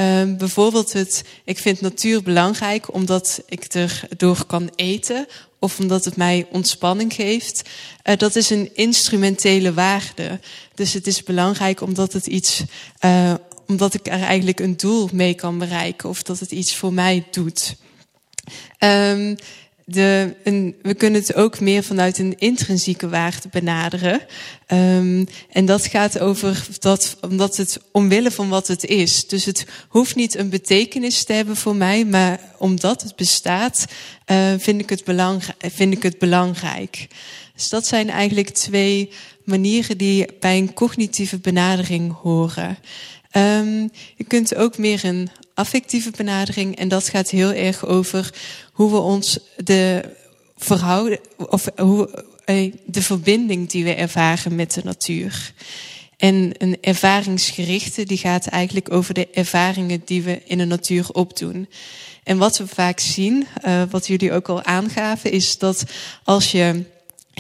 Um, 0.01 0.37
bijvoorbeeld 0.37 0.93
het, 0.93 1.25
ik 1.45 1.59
vind 1.59 1.81
natuur 1.81 2.23
belangrijk 2.23 2.95
omdat 2.95 3.43
ik 3.47 3.75
erdoor 3.75 4.45
kan 4.47 4.71
eten 4.75 5.27
of 5.59 5.79
omdat 5.79 6.05
het 6.05 6.17
mij 6.17 6.47
ontspanning 6.51 7.15
geeft. 7.15 7.69
Uh, 8.05 8.17
dat 8.17 8.37
is 8.37 8.51
een 8.51 8.71
instrumentele 8.75 9.75
waarde. 9.75 10.41
Dus 10.75 10.93
het 10.93 11.07
is 11.07 11.23
belangrijk 11.23 11.81
omdat 11.81 12.13
het 12.13 12.27
iets, 12.27 12.63
uh, 13.05 13.35
omdat 13.67 13.95
ik 13.95 14.07
er 14.07 14.23
eigenlijk 14.23 14.61
een 14.61 14.77
doel 14.77 15.09
mee 15.13 15.35
kan 15.35 15.59
bereiken 15.59 16.09
of 16.09 16.23
dat 16.23 16.39
het 16.39 16.51
iets 16.51 16.75
voor 16.75 16.93
mij 16.93 17.27
doet. 17.31 17.77
Um, 18.79 19.37
de, 19.89 20.35
een, 20.45 20.75
we 20.83 20.95
kunnen 20.95 21.21
het 21.21 21.35
ook 21.35 21.61
meer 21.61 21.83
vanuit 21.83 22.19
een 22.19 22.39
intrinsieke 22.39 23.09
waarde 23.09 23.49
benaderen. 23.51 24.21
Um, 24.69 25.27
en 25.51 25.65
dat 25.65 25.87
gaat 25.87 26.19
over 26.19 26.67
dat, 26.79 27.17
omdat 27.21 27.57
het 27.57 27.81
omwille 27.93 28.31
van 28.31 28.49
wat 28.49 28.67
het 28.67 28.85
is. 28.85 29.27
Dus 29.27 29.45
het 29.45 29.67
hoeft 29.89 30.15
niet 30.15 30.37
een 30.37 30.49
betekenis 30.49 31.25
te 31.25 31.33
hebben 31.33 31.57
voor 31.57 31.77
mij, 31.77 32.05
maar 32.05 32.41
omdat 32.59 33.03
het 33.03 33.17
bestaat, 33.17 33.85
uh, 34.27 34.55
vind, 34.59 34.81
ik 34.81 34.91
het 34.91 35.03
vind 35.59 35.95
ik 35.95 36.03
het 36.03 36.19
belangrijk. 36.19 37.07
Dus 37.55 37.69
dat 37.69 37.87
zijn 37.87 38.11
eigenlijk 38.11 38.49
twee 38.49 39.11
manieren 39.45 39.99
die 39.99 40.27
bij 40.41 40.59
een 40.59 40.75
cognitieve 40.75 41.39
benadering 41.39 42.17
horen. 42.23 42.79
Um, 43.33 43.91
je 44.17 44.25
kunt 44.25 44.55
ook 44.55 44.79
meer 44.79 45.05
een 45.05 45.29
affectieve 45.55 46.11
benadering 46.17 46.77
en 46.77 46.89
dat 46.89 47.09
gaat 47.09 47.31
heel 47.31 47.53
erg 47.53 47.87
over 47.87 48.35
hoe 48.77 48.91
we 48.91 48.99
ons 48.99 49.39
de 49.57 50.05
verhouden, 50.57 51.19
of 51.37 51.69
hoe, 51.77 52.25
eh, 52.45 52.73
de 52.85 53.03
verbinding 53.03 53.69
die 53.69 53.85
we 53.85 53.95
ervaren 53.95 54.55
met 54.55 54.75
de 54.75 54.81
natuur. 54.85 55.53
En 56.17 56.53
een 56.59 56.79
ervaringsgerichte, 56.81 58.05
die 58.05 58.19
gaat 58.19 58.47
eigenlijk 58.47 58.93
over 58.93 59.15
de 59.15 59.29
ervaringen 59.33 60.03
die 60.05 60.23
we 60.23 60.43
in 60.45 60.59
de 60.59 60.65
natuur 60.65 61.09
opdoen. 61.13 61.69
En 62.25 62.39
wat 62.39 62.59
we 62.59 62.67
vaak 62.67 63.01
zien, 63.01 63.47
uh, 63.65 63.83
wat 63.91 64.07
jullie 64.07 64.33
ook 64.33 64.49
al 64.49 64.63
aangaven, 64.63 65.31
is 65.31 65.59
dat 65.59 65.85
als 66.25 66.51
je 66.51 66.85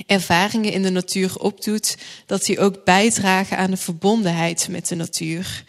ervaringen 0.07 0.73
in 0.73 0.83
de 0.83 0.91
natuur 0.91 1.39
opdoet, 1.39 1.97
dat 2.27 2.45
die 2.45 2.61
ook 2.61 2.85
bijdragen 2.85 3.57
aan 3.57 3.71
de 3.71 3.77
verbondenheid 3.77 4.69
met 4.71 4.89
de 4.89 4.95
natuur. 4.95 5.65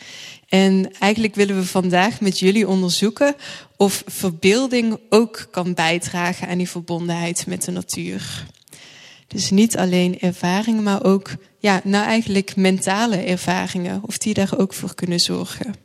En 0.47 0.91
eigenlijk 0.99 1.35
willen 1.35 1.55
we 1.55 1.65
vandaag 1.65 2.21
met 2.21 2.39
jullie 2.39 2.67
onderzoeken 2.67 3.35
of 3.77 4.03
verbeelding 4.05 4.99
ook 5.09 5.47
kan 5.51 5.73
bijdragen 5.73 6.47
aan 6.47 6.57
die 6.57 6.69
verbondenheid 6.69 7.45
met 7.47 7.63
de 7.63 7.71
natuur. 7.71 8.45
Dus 9.27 9.49
niet 9.49 9.77
alleen 9.77 10.19
ervaringen, 10.19 10.83
maar 10.83 11.03
ook, 11.03 11.35
ja, 11.59 11.81
nou 11.83 12.05
eigenlijk 12.05 12.55
mentale 12.55 13.15
ervaringen, 13.17 14.01
of 14.05 14.17
die 14.17 14.33
daar 14.33 14.57
ook 14.57 14.73
voor 14.73 14.95
kunnen 14.95 15.19
zorgen. 15.19 15.75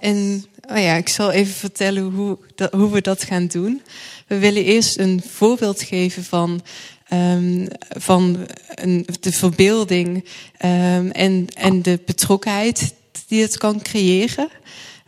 En 0.00 0.44
oh 0.70 0.78
ja, 0.78 0.94
ik 0.94 1.08
zal 1.08 1.30
even 1.30 1.54
vertellen 1.54 2.02
hoe, 2.02 2.38
dat, 2.54 2.72
hoe 2.72 2.90
we 2.90 3.00
dat 3.00 3.22
gaan 3.22 3.46
doen. 3.46 3.82
We 4.26 4.38
willen 4.38 4.64
eerst 4.64 4.98
een 4.98 5.22
voorbeeld 5.28 5.82
geven 5.82 6.24
van, 6.24 6.62
um, 7.12 7.68
van 7.88 8.46
een, 8.74 9.06
de 9.20 9.32
verbeelding 9.32 10.24
um, 10.64 11.10
en, 11.10 11.46
en 11.54 11.82
de 11.82 12.00
betrokkenheid 12.06 12.94
die 13.28 13.42
het 13.42 13.58
kan 13.58 13.82
creëren. 13.82 14.48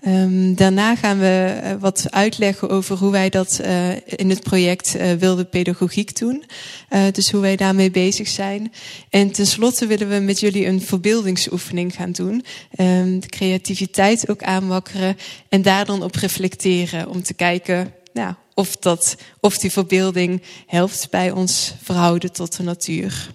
Um, 0.06 0.54
daarna 0.54 0.96
gaan 0.96 1.18
we 1.18 1.60
uh, 1.62 1.72
wat 1.80 2.06
uitleggen 2.10 2.68
over 2.68 2.96
hoe 2.96 3.10
wij 3.10 3.28
dat 3.28 3.60
uh, 3.62 3.90
in 4.06 4.30
het 4.30 4.42
project 4.42 4.96
uh, 4.96 5.12
Wilde 5.12 5.44
Pedagogiek 5.44 6.18
doen. 6.18 6.44
dus 7.12 7.30
hoe 7.30 7.40
wij 7.40 7.56
daarmee 7.56 7.90
bezig 7.90 8.28
zijn. 8.28 8.72
En 9.10 9.30
tenslotte 9.30 9.86
willen 9.86 10.08
we 10.08 10.18
met 10.18 10.40
jullie 10.40 10.66
een 10.66 10.82
verbeeldingsoefening 10.82 11.94
gaan 11.94 12.12
doen. 12.12 12.44
De 13.20 13.26
creativiteit 13.26 14.30
ook 14.30 14.42
aanwakkeren 14.42 15.16
en 15.48 15.62
daar 15.62 15.84
dan 15.84 16.02
op 16.02 16.14
reflecteren. 16.14 17.08
Om 17.08 17.22
te 17.22 17.34
kijken 17.34 17.92
of, 18.54 18.76
dat, 18.76 19.16
of 19.40 19.58
die 19.58 19.72
verbeelding 19.72 20.42
helpt 20.66 21.08
bij 21.10 21.30
ons 21.30 21.74
verhouden 21.82 22.32
tot 22.32 22.56
de 22.56 22.62
natuur. 22.62 23.30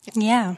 Ja, 0.00 0.56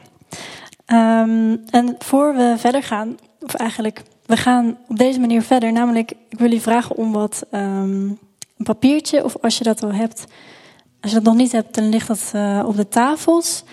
um, 0.85 1.63
en 1.69 1.95
voor 1.99 2.35
we 2.35 2.55
verder 2.57 2.83
gaan, 2.83 3.17
of 3.39 3.53
eigenlijk, 3.53 4.01
we 4.25 4.37
gaan 4.37 4.77
op 4.87 4.97
deze 4.97 5.19
manier 5.19 5.41
verder. 5.41 5.71
Namelijk, 5.71 6.11
ik 6.11 6.37
wil 6.37 6.47
jullie 6.47 6.61
vragen 6.61 6.95
om 6.95 7.11
wat 7.11 7.45
um, 7.51 8.19
een 8.57 8.65
papiertje, 8.65 9.23
of 9.23 9.37
als 9.41 9.57
je 9.57 9.63
dat 9.63 9.83
al 9.83 9.93
hebt, 9.93 10.25
als 11.01 11.11
je 11.11 11.17
dat 11.17 11.25
nog 11.25 11.35
niet 11.35 11.51
hebt, 11.51 11.75
dan 11.75 11.89
ligt 11.89 12.07
dat 12.07 12.31
uh, 12.35 12.63
op 12.65 12.75
de 12.75 12.87
tafels. 12.87 13.63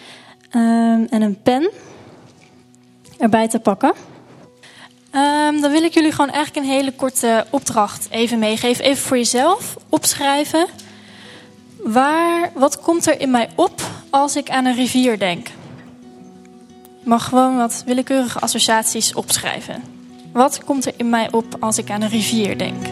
Um, 0.57 1.05
en 1.05 1.23
een 1.23 1.43
pen 1.43 1.71
erbij 3.19 3.49
te 3.49 3.61
pakken. 3.61 3.93
Um, 5.15 5.61
dan 5.61 5.71
wil 5.71 5.83
ik 5.83 5.95
jullie 5.95 6.13
gewoon 6.13 6.31
eigenlijk 6.31 6.67
een 6.67 6.73
hele 6.73 6.93
korte 6.93 7.47
opdracht 7.51 8.07
even 8.11 8.39
meegeven. 8.39 8.85
Even 8.85 9.03
voor 9.03 9.17
jezelf 9.17 9.77
opschrijven. 9.89 10.67
Waar, 11.83 12.51
wat 12.55 12.81
komt 12.81 13.07
er 13.07 13.21
in 13.21 13.31
mij 13.31 13.49
op 13.55 13.81
als 14.11 14.37
ik 14.37 14.51
aan 14.51 14.65
een 14.65 14.75
rivier 14.75 15.19
denk? 15.19 15.47
Je 17.03 17.09
mag 17.09 17.25
gewoon 17.25 17.57
wat 17.57 17.83
willekeurige 17.87 18.39
associaties 18.39 19.15
opschrijven. 19.15 19.83
Wat 20.33 20.65
komt 20.65 20.87
er 20.87 20.93
in 20.97 21.11
mij 21.11 21.29
op 21.33 21.57
als 21.61 21.79
ik 21.79 21.91
aan 21.91 22.03
een 22.03 22.09
rivier 22.09 22.59
denk? 22.59 22.87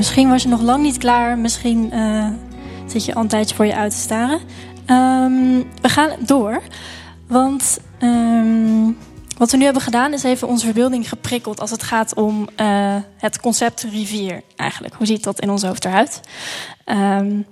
Misschien 0.00 0.28
was 0.28 0.42
je 0.42 0.48
nog 0.48 0.60
lang 0.60 0.82
niet 0.82 0.98
klaar. 0.98 1.38
Misschien 1.38 1.94
uh, 1.94 2.28
zit 2.86 3.04
je 3.04 3.14
al 3.14 3.22
een 3.22 3.28
tijdje 3.28 3.54
voor 3.54 3.66
je 3.66 3.74
uit 3.74 3.90
te 3.90 3.98
staren. 3.98 4.40
Um, 4.86 5.68
we 5.82 5.88
gaan 5.88 6.10
door. 6.26 6.62
Want 7.26 7.78
um, 8.02 8.98
wat 9.38 9.50
we 9.50 9.56
nu 9.56 9.64
hebben 9.64 9.82
gedaan 9.82 10.12
is 10.12 10.22
even 10.22 10.48
onze 10.48 10.64
verbeelding 10.64 11.08
geprikkeld 11.08 11.60
als 11.60 11.70
het 11.70 11.82
gaat 11.82 12.14
om 12.14 12.48
uh, 12.56 12.96
het 13.16 13.40
concept 13.40 13.82
rivier 13.82 14.42
eigenlijk. 14.56 14.94
Hoe 14.94 15.06
ziet 15.06 15.24
dat 15.24 15.40
in 15.40 15.50
ons 15.50 15.62
hoofd 15.62 15.84
eruit? 15.84 16.20
Um, 16.86 17.46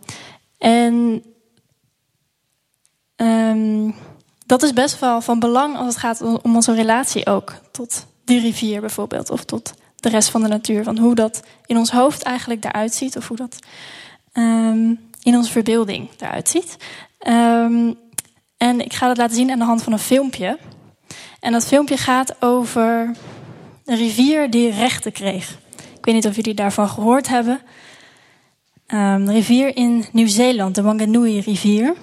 en 0.59 1.23
dat 4.47 4.63
is 4.63 4.73
best 4.73 4.99
wel 4.99 5.21
van 5.21 5.39
belang 5.39 5.77
als 5.77 5.87
het 5.87 5.97
gaat 5.97 6.23
om 6.43 6.57
onze 6.57 6.75
relatie 6.75 7.27
ook 7.27 7.55
tot 7.71 8.07
die 8.25 8.41
rivier 8.41 8.81
bijvoorbeeld. 8.81 9.31
Of 9.31 9.45
tot 9.45 9.75
de 10.01 10.09
rest 10.09 10.29
van 10.29 10.43
de 10.43 10.49
natuur. 10.49 10.85
Van 10.85 10.99
hoe 10.99 11.15
dat 11.15 11.43
in 11.67 11.77
ons 11.77 11.91
hoofd 11.91 12.23
eigenlijk 12.23 12.65
eruit 12.65 12.95
ziet. 12.95 13.17
Of 13.17 13.29
hoe 13.29 13.37
dat 13.37 13.59
um, 14.33 15.01
in 15.23 15.37
onze 15.37 15.53
verbeelding 15.53 16.09
eruit 16.19 16.49
ziet. 16.49 16.77
Um, 17.29 17.99
en 18.57 18.81
ik 18.81 18.93
ga 18.93 19.07
dat 19.07 19.17
laten 19.17 19.37
zien 19.37 19.51
aan 19.51 19.59
de 19.59 19.65
hand 19.65 19.83
van 19.83 19.93
een 19.93 19.99
filmpje. 19.99 20.59
En 21.41 21.53
dat 21.53 21.67
filmpje 21.67 21.97
gaat 21.97 22.43
over 22.43 23.17
een 23.85 23.97
rivier 23.97 24.51
die 24.51 24.71
rechten 24.71 25.13
kreeg. 25.13 25.51
Ik 25.99 26.05
weet 26.05 26.15
niet 26.15 26.27
of 26.27 26.37
jullie 26.37 26.55
daarvan 26.55 26.89
gehoord 26.89 27.29
hebben. 27.29 27.61
Um, 28.87 29.31
rivier 29.31 29.77
in 29.77 30.05
Nieuw-Zeeland, 30.13 30.75
de 30.75 30.83
Wanganui 30.83 31.41
rivier. 31.41 31.95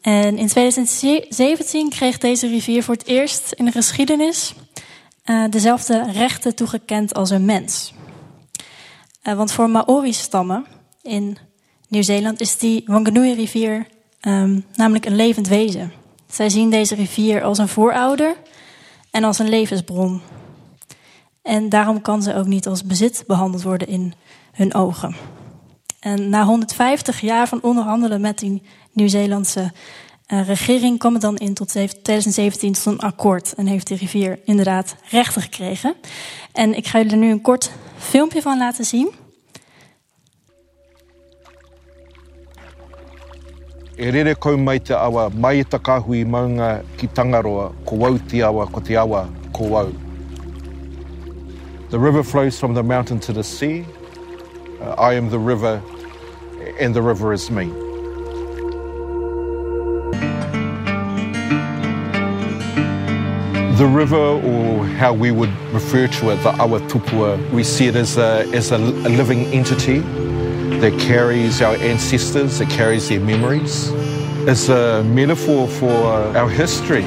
En 0.00 0.38
in 0.38 0.46
2017 0.46 1.88
kreeg 1.88 2.18
deze 2.18 2.46
rivier 2.46 2.82
voor 2.82 2.94
het 2.94 3.06
eerst 3.06 3.52
in 3.52 3.64
de 3.64 3.70
geschiedenis 3.70 4.54
uh, 5.24 5.44
dezelfde 5.50 6.12
rechten 6.12 6.54
toegekend 6.54 7.14
als 7.14 7.30
een 7.30 7.44
mens. 7.44 7.92
Uh, 9.22 9.34
want 9.34 9.52
voor 9.52 9.70
Maori-stammen 9.70 10.66
in 11.02 11.36
Nieuw-Zeeland 11.88 12.40
is 12.40 12.58
die 12.58 12.82
Wanganui-rivier 12.86 13.86
um, 14.20 14.64
namelijk 14.74 15.06
een 15.06 15.16
levend 15.16 15.48
wezen. 15.48 15.92
Zij 16.26 16.48
zien 16.48 16.70
deze 16.70 16.94
rivier 16.94 17.42
als 17.42 17.58
een 17.58 17.68
voorouder 17.68 18.36
en 19.10 19.24
als 19.24 19.38
een 19.38 19.48
levensbron. 19.48 20.20
En 21.42 21.68
daarom 21.68 22.02
kan 22.02 22.22
ze 22.22 22.34
ook 22.34 22.46
niet 22.46 22.66
als 22.66 22.84
bezit 22.84 23.24
behandeld 23.26 23.62
worden 23.62 23.88
in 23.88 24.14
hun 24.52 24.74
ogen. 24.74 25.16
En 26.00 26.28
na 26.28 26.44
150 26.44 27.20
jaar 27.20 27.48
van 27.48 27.62
onderhandelen 27.62 28.20
met 28.20 28.38
die 28.38 28.62
Nieuw-Zeelandse 28.92 29.72
uh, 30.32 30.46
regering 30.46 30.98
kwam 30.98 31.18
dan 31.18 31.36
in 31.36 31.54
tot 31.54 31.68
2017 31.68 32.72
tot 32.72 32.84
een 32.86 32.98
akkoord 32.98 33.54
en 33.54 33.66
heeft 33.66 33.88
de 33.88 33.94
rivier 33.94 34.38
inderdaad 34.44 34.96
rechten 35.10 35.42
gekregen. 35.42 35.94
En 36.52 36.76
ik 36.76 36.86
ga 36.86 36.98
jullie 36.98 37.12
er 37.12 37.18
nu 37.18 37.30
een 37.30 37.40
kort 37.42 37.70
filmpje 37.96 38.42
van 38.42 38.58
laten 38.58 38.84
zien. 38.84 39.10
E 43.96 44.08
rere 44.08 44.34
kou 44.34 44.56
mai 44.56 44.80
te 44.80 44.96
awa, 44.96 45.28
mai 45.28 45.58
e 45.58 45.64
takahui 45.64 46.24
maunga 46.24 46.82
ki 46.96 47.08
Tangaroa, 47.12 47.72
ko 47.84 47.96
wau 47.96 48.18
te 48.26 48.42
awa, 48.44 48.66
ko 48.66 48.80
te 48.80 48.96
awa, 48.98 49.28
ko. 49.52 49.92
The 51.90 51.98
river 51.98 52.24
flows 52.24 52.58
from 52.58 52.74
the 52.74 52.82
mountain 52.82 53.18
to 53.18 53.32
the 53.32 53.42
sea. 53.42 53.84
Uh, 54.80 54.94
I 54.98 55.14
am 55.14 55.28
the 55.28 55.38
river, 55.38 55.82
and 56.80 56.94
the 56.94 57.02
river 57.02 57.32
is 57.32 57.50
me. 57.50 57.91
The 63.82 63.88
river, 63.88 64.16
or 64.16 64.86
how 64.86 65.12
we 65.12 65.32
would 65.32 65.52
refer 65.72 66.06
to 66.06 66.30
it, 66.30 66.36
the 66.44 66.52
Awatupua, 66.52 67.50
we 67.50 67.64
see 67.64 67.88
it 67.88 67.96
as 67.96 68.16
a, 68.16 68.48
as 68.52 68.70
a, 68.70 68.76
a 68.76 69.10
living 69.10 69.46
entity 69.46 69.98
that 70.78 70.96
carries 71.00 71.60
our 71.60 71.74
ancestors, 71.74 72.60
that 72.60 72.70
carries 72.70 73.08
their 73.08 73.18
memories. 73.18 73.90
It's 74.46 74.68
a 74.68 75.02
metaphor 75.02 75.66
for 75.66 75.90
our 75.90 76.48
history. 76.48 77.02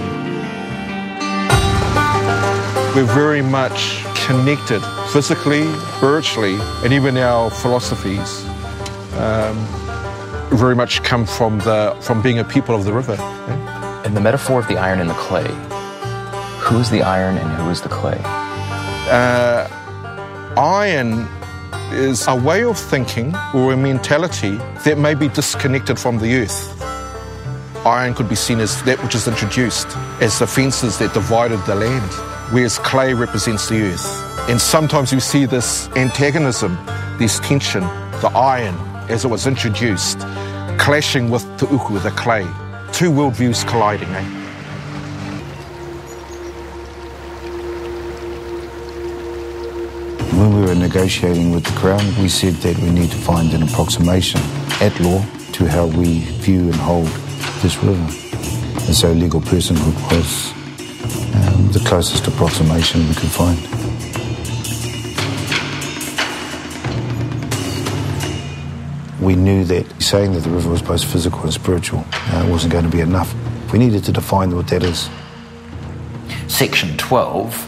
We're 2.94 3.10
very 3.14 3.42
much 3.42 4.04
connected 4.28 4.82
physically, 5.14 5.72
spiritually, 5.96 6.58
and 6.84 6.92
even 6.92 7.16
our 7.16 7.50
philosophies 7.52 8.44
um, 9.16 9.56
very 10.50 10.76
much 10.76 11.04
come 11.04 11.26
from, 11.26 11.60
the, 11.60 11.96
from 12.02 12.22
being 12.22 12.40
a 12.40 12.44
people 12.44 12.76
of 12.76 12.84
the 12.84 12.92
river. 12.92 13.16
Yeah? 13.16 14.04
And 14.04 14.14
the 14.14 14.22
metaphor 14.22 14.60
of 14.60 14.68
the 14.68 14.78
iron 14.78 15.00
and 15.00 15.10
the 15.10 15.14
clay, 15.14 15.48
Who's 16.66 16.90
the 16.90 17.04
iron 17.04 17.38
and 17.38 17.48
who 17.58 17.70
is 17.70 17.82
the 17.82 17.90
clay? 17.90 18.20
Uh, 18.26 19.68
iron 20.58 21.28
is 21.94 22.26
a 22.28 22.36
way 22.36 22.64
of 22.64 22.76
thinking 22.76 23.36
or 23.54 23.74
a 23.74 23.78
mentality 23.78 24.58
that 24.84 24.98
may 24.98 25.14
be 25.14 25.28
disconnected 25.28 26.00
from 26.00 26.18
the 26.18 26.38
earth. 26.38 26.72
Iron 27.86 28.16
could 28.16 28.28
be 28.28 28.36
seen 28.36 28.60
as 28.60 28.82
that 28.82 29.02
which 29.04 29.14
is 29.14 29.28
introduced, 29.28 29.86
as 30.20 30.40
the 30.40 30.48
fences 30.48 30.98
that 30.98 31.14
divided 31.14 31.64
the 31.68 31.76
land, 31.76 32.12
whereas 32.52 32.80
clay 32.80 33.14
represents 33.14 33.70
the 33.70 33.84
earth. 33.84 34.50
And 34.50 34.60
sometimes 34.60 35.14
you 35.14 35.20
see 35.20 35.46
this 35.46 35.88
antagonism, 35.90 36.80
this 37.20 37.40
tension, 37.42 37.84
the 38.22 38.32
iron 38.34 38.74
as 39.08 39.24
it 39.24 39.28
was 39.28 39.46
introduced, 39.46 40.18
clashing 40.80 41.30
with 41.30 41.46
the 41.60 41.68
uku, 41.68 42.00
the 42.00 42.10
clay. 42.10 42.44
Two 42.92 43.12
worldviews 43.12 43.68
colliding, 43.68 44.10
eh? 44.10 44.45
When 50.46 50.62
we 50.62 50.68
were 50.68 50.76
negotiating 50.76 51.50
with 51.50 51.64
the 51.64 51.72
Crown, 51.72 52.06
we 52.22 52.30
said 52.30 52.54
that 52.62 52.78
we 52.78 52.92
need 52.92 53.10
to 53.10 53.18
find 53.18 53.52
an 53.54 53.64
approximation 53.64 54.40
at 54.80 54.94
law 55.00 55.26
to 55.54 55.66
how 55.66 55.88
we 55.88 56.20
view 56.20 56.66
and 56.66 56.76
hold 56.76 57.08
this 57.64 57.76
river. 57.78 58.00
And 58.86 58.96
so 58.96 59.12
legal 59.12 59.42
personhood 59.42 59.96
was 60.12 60.52
um, 61.34 61.72
the 61.72 61.84
closest 61.88 62.28
approximation 62.28 63.08
we 63.08 63.16
could 63.16 63.32
find. 63.32 63.58
We 69.20 69.36
knew 69.36 69.64
that 69.64 70.00
saying 70.00 70.34
that 70.34 70.42
the 70.42 70.52
river 70.52 70.70
was 70.70 70.84
both 70.84 71.04
physical 71.04 71.42
and 71.42 71.54
spiritual 71.54 72.06
uh, 72.12 72.46
wasn't 72.48 72.72
going 72.72 72.86
to 72.86 72.92
be 72.92 73.02
enough. 73.02 73.34
We 73.74 73.80
needed 73.80 74.04
to 74.04 74.12
define 74.12 74.56
what 74.56 74.68
that 74.68 74.84
is. 74.84 75.10
Section 76.48 76.96
12, 76.98 77.68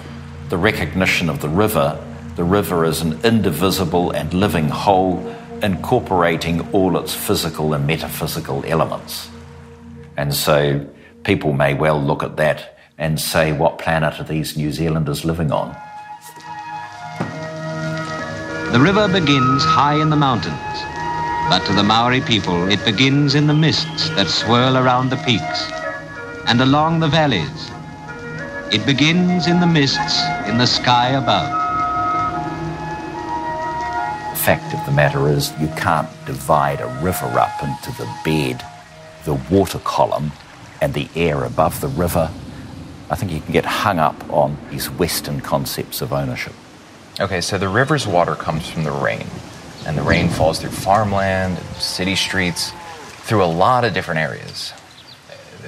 the 0.49 0.57
recognition 0.57 1.27
of 1.27 1.41
the 1.41 1.49
river 1.49 2.03
the 2.37 2.43
river 2.43 2.85
is 2.85 3.01
an 3.01 3.19
indivisible 3.25 4.11
and 4.11 4.31
living 4.31 4.69
whole, 4.69 5.17
incorporating 5.63 6.61
all 6.71 6.95
its 6.95 7.11
physical 7.11 7.73
and 7.73 7.87
metaphysical 7.87 8.63
elements. 8.67 9.27
And 10.17 10.31
so 10.31 10.87
people 11.23 11.51
may 11.53 11.73
well 11.73 11.99
look 11.99 12.21
at 12.21 12.37
that 12.37 12.77
and 12.99 13.19
say, 13.19 13.53
what 13.53 13.79
planet 13.79 14.19
are 14.19 14.23
these 14.23 14.55
New 14.55 14.71
Zealanders 14.71 15.25
living 15.25 15.51
on? 15.51 15.75
The 18.71 18.79
river 18.79 19.07
begins 19.07 19.63
high 19.65 19.99
in 19.99 20.11
the 20.11 20.15
mountains, 20.15 20.77
but 21.49 21.65
to 21.65 21.73
the 21.73 21.83
Maori 21.83 22.21
people 22.21 22.69
it 22.69 22.85
begins 22.85 23.33
in 23.33 23.47
the 23.47 23.53
mists 23.55 24.09
that 24.09 24.27
swirl 24.27 24.77
around 24.77 25.09
the 25.09 25.17
peaks 25.25 25.71
and 26.45 26.61
along 26.61 26.99
the 26.99 27.07
valleys. 27.07 27.71
It 28.71 28.85
begins 28.85 29.47
in 29.47 29.59
the 29.59 29.65
mists 29.65 30.21
in 30.47 30.59
the 30.59 30.67
sky 30.67 31.09
above 31.09 31.66
fact 34.47 34.73
of 34.73 34.85
the 34.85 34.93
matter 34.93 35.27
is, 35.27 35.51
you 35.59 35.67
can't 35.75 36.07
divide 36.25 36.79
a 36.79 36.87
river 37.03 37.25
up 37.37 37.61
into 37.61 37.91
the 37.97 38.09
bed, 38.23 38.65
the 39.25 39.33
water 39.53 39.77
column, 39.79 40.31
and 40.81 40.93
the 40.93 41.09
air 41.17 41.43
above 41.43 41.81
the 41.81 41.89
river. 41.89 42.31
I 43.09 43.15
think 43.17 43.33
you 43.33 43.41
can 43.41 43.51
get 43.51 43.65
hung 43.65 43.99
up 43.99 44.15
on 44.31 44.57
these 44.71 44.89
Western 44.89 45.41
concepts 45.41 46.01
of 46.01 46.13
ownership. 46.13 46.53
Okay, 47.19 47.41
so 47.41 47.57
the 47.57 47.67
river's 47.67 48.07
water 48.07 48.35
comes 48.35 48.69
from 48.69 48.85
the 48.85 48.91
rain, 48.91 49.27
and 49.85 49.97
the 49.97 50.01
rain 50.01 50.29
falls 50.29 50.61
through 50.61 50.69
farmland, 50.69 51.57
city 51.77 52.15
streets, 52.15 52.71
through 53.27 53.43
a 53.43 53.51
lot 53.51 53.83
of 53.83 53.93
different 53.93 54.21
areas. 54.21 54.71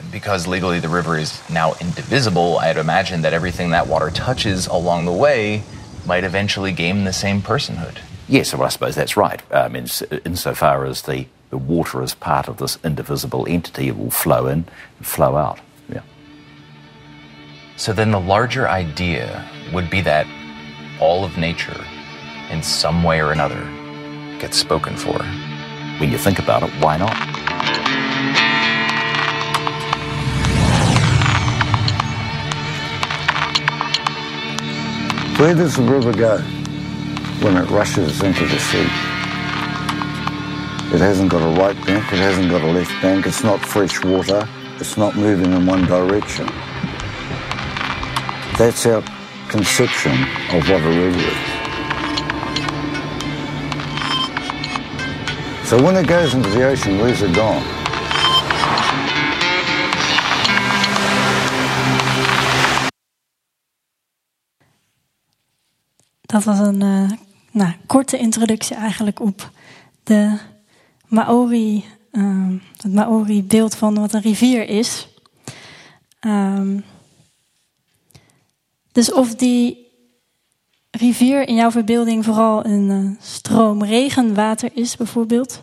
Because 0.09 0.47
legally 0.47 0.79
the 0.79 0.87
river 0.87 1.17
is 1.17 1.37
now 1.49 1.73
indivisible, 1.81 2.59
I'd 2.59 2.77
imagine 2.77 3.23
that 3.23 3.33
everything 3.33 3.71
that 3.71 3.87
water 3.87 4.09
touches 4.09 4.67
along 4.67 5.03
the 5.03 5.11
way 5.11 5.63
might 6.05 6.23
eventually 6.23 6.71
gain 6.71 7.03
the 7.03 7.11
same 7.11 7.41
personhood. 7.41 7.97
Yes, 8.29 8.53
well, 8.53 8.61
I 8.61 8.69
suppose 8.69 8.93
that's 8.93 9.17
right. 9.17 9.41
Um, 9.51 9.75
in, 9.75 9.87
insofar 10.23 10.85
as 10.85 11.01
the, 11.01 11.25
the 11.49 11.57
water 11.57 12.03
is 12.03 12.13
part 12.13 12.47
of 12.47 12.57
this 12.57 12.77
indivisible 12.83 13.47
entity, 13.49 13.87
it 13.87 13.97
will 13.97 14.11
flow 14.11 14.45
in 14.45 14.65
and 14.97 15.05
flow 15.07 15.35
out. 15.35 15.59
Yeah. 15.91 16.03
So 17.75 17.91
then 17.91 18.11
the 18.11 18.19
larger 18.19 18.69
idea 18.69 19.49
would 19.73 19.89
be 19.89 20.01
that 20.01 20.27
all 21.01 21.25
of 21.25 21.39
nature, 21.39 21.83
in 22.51 22.61
some 22.61 23.03
way 23.03 23.19
or 23.19 23.31
another, 23.31 23.63
gets 24.39 24.57
spoken 24.57 24.95
for. 24.95 25.17
When 25.97 26.11
you 26.11 26.19
think 26.19 26.37
about 26.37 26.61
it, 26.61 26.69
why 26.73 26.97
not? 26.97 27.17
Where 35.39 35.55
does 35.55 35.77
the 35.77 35.81
river 35.81 36.13
go? 36.13 36.58
When 37.41 37.55
it 37.55 37.69
rushes 37.69 38.21
into 38.21 38.45
the 38.45 38.59
sea. 38.59 38.89
It 40.93 40.99
hasn't 40.99 41.31
got 41.31 41.41
a 41.41 41.59
right 41.59 41.75
bank, 41.85 42.11
it 42.11 42.19
hasn't 42.19 42.49
got 42.49 42.61
a 42.61 42.71
left 42.71 42.91
bank, 43.01 43.25
it's 43.25 43.43
not 43.43 43.59
fresh 43.61 44.03
water, 44.03 44.47
it's 44.79 44.97
not 44.97 45.15
moving 45.15 45.53
in 45.53 45.65
one 45.65 45.85
direction. 45.85 46.47
That's 48.57 48.85
our 48.85 49.01
conception 49.47 50.13
of 50.51 50.67
what 50.67 50.81
a 50.81 50.89
river 50.89 51.17
is. 51.17 51.59
So 55.69 55.81
when 55.81 55.95
it 55.95 56.07
goes 56.07 56.33
into 56.33 56.49
the 56.49 56.65
ocean, 56.65 56.97
where's 56.97 57.21
it 57.21 57.33
gone? 57.33 57.63
Dat 66.21 66.43
was 66.43 66.59
een 66.59 66.81
uh, 66.81 67.28
nou, 67.59 67.73
korte 67.85 68.17
introductie 68.17 68.75
eigenlijk 68.75 69.19
op 69.19 69.51
de 70.03 70.37
Maori, 71.07 71.85
uh, 72.11 72.53
het 72.77 72.93
Maori-beeld 72.93 73.75
van 73.75 73.99
wat 73.99 74.13
een 74.13 74.21
rivier 74.21 74.69
is. 74.69 75.07
Um, 76.21 76.83
dus 78.91 79.13
of 79.13 79.35
die 79.35 79.87
rivier 80.91 81.47
in 81.47 81.55
jouw 81.55 81.71
verbeelding 81.71 82.25
vooral 82.25 82.65
een 82.65 82.89
uh, 82.89 83.11
stroom 83.21 83.83
regenwater 83.83 84.69
is, 84.73 84.95
bijvoorbeeld. 84.97 85.61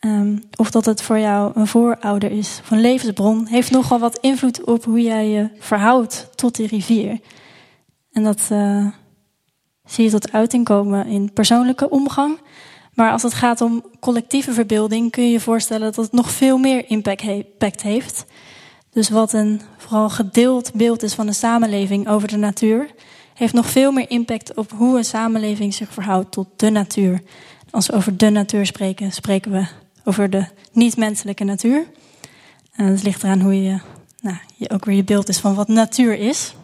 Um, 0.00 0.42
of 0.56 0.70
dat 0.70 0.84
het 0.84 1.02
voor 1.02 1.18
jou 1.18 1.52
een 1.54 1.66
voorouder 1.66 2.30
is 2.30 2.58
of 2.62 2.70
een 2.70 2.80
levensbron, 2.80 3.46
heeft 3.46 3.70
nogal 3.70 3.98
wat 3.98 4.18
invloed 4.18 4.64
op 4.64 4.84
hoe 4.84 5.02
jij 5.02 5.28
je 5.28 5.50
verhoudt 5.58 6.28
tot 6.34 6.56
die 6.56 6.66
rivier. 6.66 7.20
En 8.12 8.22
dat 8.22 8.48
uh, 8.52 8.86
zie 9.90 10.04
je 10.04 10.10
tot 10.10 10.32
uiting 10.32 10.64
komen 10.64 11.06
in 11.06 11.32
persoonlijke 11.32 11.90
omgang. 11.90 12.38
Maar 12.94 13.12
als 13.12 13.22
het 13.22 13.34
gaat 13.34 13.60
om 13.60 13.84
collectieve 14.00 14.52
verbeelding, 14.52 15.10
kun 15.10 15.24
je 15.24 15.30
je 15.30 15.40
voorstellen 15.40 15.92
dat 15.92 16.04
het 16.04 16.12
nog 16.12 16.30
veel 16.30 16.58
meer 16.58 16.84
impact 16.88 17.82
heeft. 17.82 18.24
Dus 18.90 19.08
wat 19.08 19.32
een 19.32 19.60
vooral 19.76 20.10
gedeeld 20.10 20.72
beeld 20.74 21.02
is 21.02 21.14
van 21.14 21.26
een 21.26 21.34
samenleving 21.34 22.08
over 22.08 22.28
de 22.28 22.36
natuur, 22.36 22.90
heeft 23.34 23.52
nog 23.52 23.66
veel 23.66 23.92
meer 23.92 24.10
impact 24.10 24.54
op 24.54 24.70
hoe 24.70 24.96
een 24.96 25.04
samenleving 25.04 25.74
zich 25.74 25.92
verhoudt 25.92 26.32
tot 26.32 26.48
de 26.56 26.70
natuur. 26.70 27.22
Als 27.70 27.86
we 27.86 27.92
over 27.92 28.16
de 28.16 28.30
natuur 28.30 28.66
spreken, 28.66 29.12
spreken 29.12 29.52
we 29.52 29.66
over 30.04 30.30
de 30.30 30.46
niet-menselijke 30.72 31.44
natuur. 31.44 31.86
En 32.72 32.84
het 32.84 33.02
ligt 33.02 33.22
eraan 33.22 33.40
hoe 33.40 33.62
je, 33.62 33.80
nou, 34.20 34.36
je 34.56 34.70
ook 34.70 34.84
weer 34.84 34.96
je 34.96 35.04
beeld 35.04 35.28
is 35.28 35.38
van 35.38 35.54
wat 35.54 35.68
natuur 35.68 36.14
is. 36.14 36.54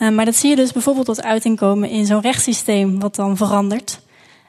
Uh, 0.00 0.08
maar 0.08 0.24
dat 0.24 0.36
zie 0.36 0.50
je 0.50 0.56
dus 0.56 0.72
bijvoorbeeld 0.72 1.06
tot 1.06 1.22
uiting 1.22 1.56
komen 1.56 1.88
in 1.88 2.06
zo'n 2.06 2.20
rechtssysteem 2.20 3.00
wat 3.00 3.14
dan 3.14 3.36
verandert. 3.36 4.00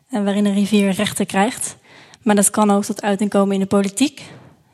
En 0.10 0.24
waarin 0.24 0.46
een 0.46 0.54
rivier 0.54 0.92
rechten 0.92 1.26
krijgt. 1.26 1.76
Maar 2.22 2.36
dat 2.36 2.50
kan 2.50 2.72
ook 2.72 2.84
tot 2.84 3.02
uiting 3.02 3.30
komen 3.30 3.54
in 3.54 3.60
de 3.60 3.66
politiek. 3.66 4.20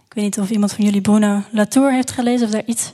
Ik 0.06 0.14
weet 0.14 0.24
niet 0.24 0.40
of 0.40 0.50
iemand 0.50 0.74
van 0.74 0.86
jullie 0.86 1.02
Bruno 1.02 1.42
Latour 1.52 1.92
heeft 1.92 2.12
gelezen 2.12 2.46
of 2.48 2.54
daar 2.54 2.66
iets 2.66 2.94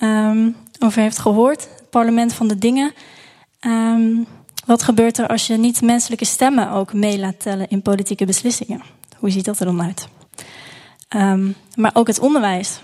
um, 0.00 0.56
over 0.78 1.02
heeft 1.02 1.18
gehoord. 1.18 1.68
Het 1.76 1.90
parlement 1.90 2.34
van 2.34 2.48
de 2.48 2.58
dingen. 2.58 2.92
Um, 3.60 4.26
wat 4.66 4.82
gebeurt 4.82 5.18
er 5.18 5.28
als 5.28 5.46
je 5.46 5.56
niet 5.56 5.82
menselijke 5.82 6.24
stemmen 6.24 6.70
ook 6.70 6.92
mee 6.92 7.18
laat 7.18 7.40
tellen 7.40 7.68
in 7.68 7.82
politieke 7.82 8.24
beslissingen? 8.24 8.82
Hoe 9.16 9.30
ziet 9.30 9.44
dat 9.44 9.58
er 9.58 9.66
dan 9.66 9.82
uit? 9.82 10.08
Um, 11.16 11.54
maar 11.74 11.90
ook 11.94 12.06
het 12.06 12.18
onderwijs 12.18 12.80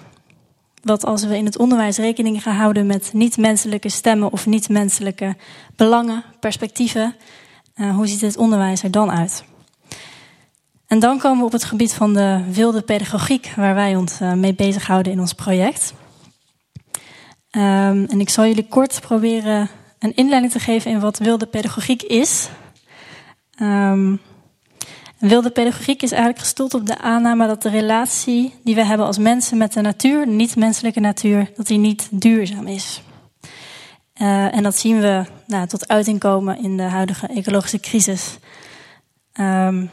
wat 0.85 1.05
als 1.05 1.25
we 1.25 1.37
in 1.37 1.45
het 1.45 1.59
onderwijs 1.59 1.97
rekening 1.97 2.43
gaan 2.43 2.57
houden 2.57 2.87
met 2.87 3.11
niet-menselijke 3.13 3.89
stemmen 3.89 4.33
of 4.33 4.47
niet-menselijke 4.47 5.37
belangen, 5.77 6.25
perspectieven, 6.41 7.15
uh, 7.77 7.95
hoe 7.95 8.07
ziet 8.07 8.21
het 8.21 8.37
onderwijs 8.37 8.83
er 8.83 8.91
dan 8.91 9.11
uit? 9.11 9.45
En 10.87 10.99
dan 10.99 11.19
komen 11.19 11.39
we 11.39 11.45
op 11.45 11.53
het 11.53 11.65
gebied 11.65 11.95
van 11.95 12.15
de 12.15 12.45
wilde 12.51 12.83
pedagogiek, 12.83 13.53
waar 13.57 13.75
wij 13.75 13.97
ons 13.97 14.21
uh, 14.21 14.33
mee 14.33 14.55
bezighouden 14.55 15.13
in 15.13 15.21
ons 15.21 15.33
project. 15.33 15.95
Um, 17.51 18.05
en 18.05 18.21
ik 18.21 18.29
zal 18.29 18.47
jullie 18.47 18.69
kort 18.69 19.01
proberen 19.01 19.69
een 19.99 20.15
inleiding 20.15 20.53
te 20.53 20.59
geven 20.59 20.91
in 20.91 21.01
wat 21.01 21.19
wilde 21.19 21.47
pedagogiek 21.47 22.03
is. 22.03 22.49
Um, 23.61 24.21
wilde 25.29 25.51
pedagogiek 25.51 26.03
is 26.03 26.11
eigenlijk 26.11 26.41
gestoeld 26.41 26.75
op 26.75 26.87
de 26.87 26.99
aanname 26.99 27.47
dat 27.47 27.63
de 27.63 27.69
relatie 27.69 28.55
die 28.65 28.75
we 28.75 28.85
hebben 28.85 29.07
als 29.07 29.19
mensen 29.19 29.59
met 29.59 29.73
de 29.73 29.81
natuur, 29.81 30.27
niet-menselijke 30.27 31.01
natuur, 31.01 31.51
dat 31.57 31.67
die 31.67 31.79
niet 31.79 32.09
duurzaam 32.11 32.67
is. 32.67 33.03
Uh, 34.21 34.55
en 34.55 34.63
dat 34.63 34.77
zien 34.77 35.01
we 35.01 35.25
nou, 35.47 35.67
tot 35.67 35.89
uiting 35.89 36.19
komen 36.19 36.63
in 36.63 36.77
de 36.77 36.83
huidige 36.83 37.27
ecologische 37.27 37.81
crisis. 37.81 38.39
Um, 39.41 39.91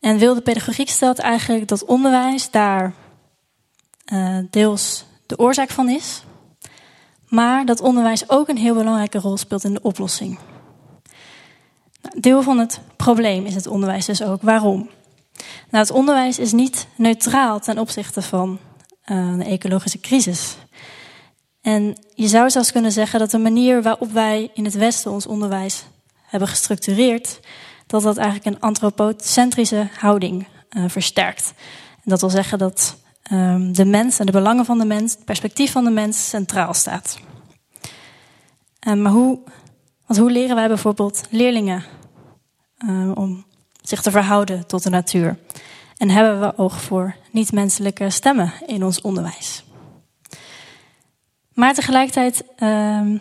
en 0.00 0.18
wilde 0.18 0.40
pedagogiek 0.40 0.88
stelt 0.88 1.18
eigenlijk 1.18 1.68
dat 1.68 1.84
onderwijs 1.84 2.50
daar 2.50 2.92
uh, 4.12 4.38
deels 4.50 5.04
de 5.26 5.38
oorzaak 5.38 5.70
van 5.70 5.88
is, 5.88 6.22
maar 7.26 7.66
dat 7.66 7.80
onderwijs 7.80 8.28
ook 8.30 8.48
een 8.48 8.56
heel 8.56 8.74
belangrijke 8.74 9.18
rol 9.18 9.36
speelt 9.36 9.64
in 9.64 9.74
de 9.74 9.82
oplossing. 9.82 10.38
Deel 12.16 12.42
van 12.42 12.58
het 12.58 12.80
probleem 12.96 13.46
is 13.46 13.54
het 13.54 13.66
onderwijs 13.66 14.06
dus 14.06 14.22
ook. 14.22 14.42
Waarom? 14.42 14.88
Nou, 15.70 15.84
het 15.84 15.90
onderwijs 15.90 16.38
is 16.38 16.52
niet 16.52 16.86
neutraal 16.96 17.60
ten 17.60 17.78
opzichte 17.78 18.22
van 18.22 18.58
uh, 19.06 19.38
de 19.38 19.44
ecologische 19.44 20.00
crisis. 20.00 20.56
En 21.60 21.96
je 22.14 22.28
zou 22.28 22.50
zelfs 22.50 22.72
kunnen 22.72 22.92
zeggen 22.92 23.18
dat 23.18 23.30
de 23.30 23.38
manier 23.38 23.82
waarop 23.82 24.12
wij 24.12 24.50
in 24.54 24.64
het 24.64 24.74
Westen 24.74 25.10
ons 25.10 25.26
onderwijs 25.26 25.84
hebben 26.22 26.48
gestructureerd, 26.48 27.40
dat 27.86 28.02
dat 28.02 28.16
eigenlijk 28.16 28.46
een 28.46 28.60
antropocentrische 28.60 29.88
houding 29.98 30.46
uh, 30.70 30.84
versterkt. 30.86 31.52
Dat 32.04 32.20
wil 32.20 32.30
zeggen 32.30 32.58
dat 32.58 32.96
um, 33.32 33.72
de 33.72 33.84
mens 33.84 34.18
en 34.18 34.26
de 34.26 34.32
belangen 34.32 34.64
van 34.64 34.78
de 34.78 34.84
mens, 34.84 35.12
het 35.12 35.24
perspectief 35.24 35.72
van 35.72 35.84
de 35.84 35.90
mens 35.90 36.28
centraal 36.28 36.74
staat. 36.74 37.18
Uh, 38.88 38.94
maar 38.94 39.12
hoe, 39.12 39.38
want 40.06 40.20
hoe 40.20 40.30
leren 40.30 40.56
wij 40.56 40.68
bijvoorbeeld 40.68 41.22
leerlingen 41.30 41.84
uh, 42.78 43.10
om 43.14 43.44
zich 43.82 44.02
te 44.02 44.10
verhouden 44.10 44.66
tot 44.66 44.82
de 44.82 44.90
natuur? 44.90 45.38
En 45.96 46.10
hebben 46.10 46.40
we 46.40 46.58
oog 46.58 46.80
voor 46.80 47.16
niet-menselijke 47.30 48.10
stemmen 48.10 48.52
in 48.66 48.84
ons 48.84 49.00
onderwijs? 49.00 49.64
Maar 51.52 51.74
tegelijkertijd 51.74 52.44
um, 52.62 53.20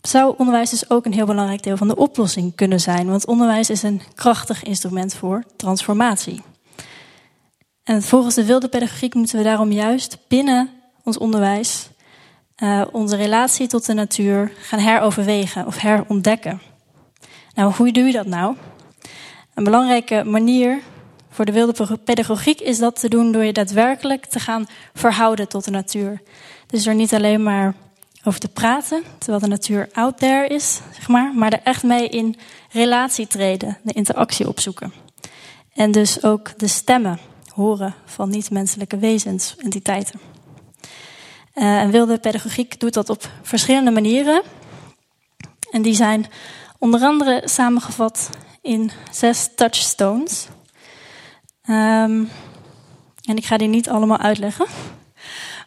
zou 0.00 0.34
onderwijs 0.38 0.70
dus 0.70 0.90
ook 0.90 1.04
een 1.04 1.12
heel 1.12 1.26
belangrijk 1.26 1.62
deel 1.62 1.76
van 1.76 1.88
de 1.88 1.96
oplossing 1.96 2.54
kunnen 2.54 2.80
zijn. 2.80 3.08
Want 3.08 3.26
onderwijs 3.26 3.70
is 3.70 3.82
een 3.82 4.02
krachtig 4.14 4.62
instrument 4.62 5.14
voor 5.14 5.44
transformatie. 5.56 6.42
En 7.82 8.02
volgens 8.02 8.34
de 8.34 8.44
wilde 8.44 8.68
pedagogiek 8.68 9.14
moeten 9.14 9.38
we 9.38 9.44
daarom 9.44 9.72
juist 9.72 10.18
binnen 10.28 10.70
ons 11.04 11.18
onderwijs 11.18 11.88
uh, 12.62 12.82
onze 12.92 13.16
relatie 13.16 13.66
tot 13.66 13.86
de 13.86 13.94
natuur 13.94 14.52
gaan 14.60 14.78
heroverwegen 14.78 15.66
of 15.66 15.76
herontdekken. 15.76 16.60
Nou, 17.54 17.72
hoe 17.74 17.92
doe 17.92 18.04
je 18.04 18.12
dat 18.12 18.26
nou? 18.26 18.56
Een 19.58 19.64
belangrijke 19.64 20.24
manier 20.24 20.82
voor 21.30 21.44
de 21.44 21.52
wilde 21.52 21.98
pedagogiek 22.04 22.60
is 22.60 22.78
dat 22.78 23.00
te 23.00 23.08
doen 23.08 23.32
door 23.32 23.44
je 23.44 23.52
daadwerkelijk 23.52 24.26
te 24.26 24.40
gaan 24.40 24.66
verhouden 24.94 25.48
tot 25.48 25.64
de 25.64 25.70
natuur. 25.70 26.22
Dus 26.66 26.86
er 26.86 26.94
niet 26.94 27.14
alleen 27.14 27.42
maar 27.42 27.74
over 28.24 28.40
te 28.40 28.48
praten, 28.48 29.02
terwijl 29.18 29.40
de 29.40 29.48
natuur 29.48 29.88
out 29.92 30.18
there 30.18 30.46
is, 30.46 30.80
zeg 30.92 31.08
maar, 31.08 31.32
maar 31.34 31.52
er 31.52 31.60
echt 31.62 31.82
mee 31.82 32.08
in 32.08 32.36
relatie 32.70 33.26
treden, 33.26 33.78
de 33.82 33.92
interactie 33.92 34.48
opzoeken. 34.48 34.92
En 35.74 35.90
dus 35.90 36.22
ook 36.22 36.58
de 36.58 36.68
stemmen 36.68 37.18
horen 37.54 37.94
van 38.04 38.30
niet-menselijke 38.30 38.98
wezens, 38.98 39.54
entiteiten. 39.56 40.20
Uh, 41.54 41.80
en 41.80 41.90
wilde 41.90 42.18
pedagogiek 42.18 42.80
doet 42.80 42.94
dat 42.94 43.10
op 43.10 43.30
verschillende 43.42 43.90
manieren. 43.90 44.42
En 45.70 45.82
die 45.82 45.94
zijn 45.94 46.26
onder 46.78 47.00
andere 47.00 47.42
samengevat 47.44 48.30
in 48.68 48.90
zes 49.10 49.48
touchstones. 49.54 50.46
Um, 51.68 52.30
en 53.24 53.36
ik 53.36 53.44
ga 53.44 53.56
die 53.56 53.68
niet 53.68 53.88
allemaal 53.88 54.18
uitleggen. 54.18 54.66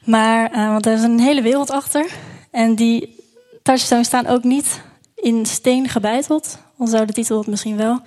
Maar, 0.06 0.52
uh, 0.52 0.68
want 0.68 0.86
er 0.86 0.94
is 0.94 1.04
een 1.04 1.20
hele 1.20 1.42
wereld 1.42 1.70
achter. 1.70 2.12
En 2.52 2.76
die 2.76 3.16
touchstones 3.64 4.08
staan 4.08 4.28
ook 4.28 4.44
niet 4.44 4.82
in 5.16 5.46
steen 5.46 5.90
gebeiteld. 5.90 6.58
Al 6.78 6.88
zou 6.88 7.06
de 7.06 7.14
titel 7.14 7.44
misschien 7.48 7.78
wel 7.78 8.00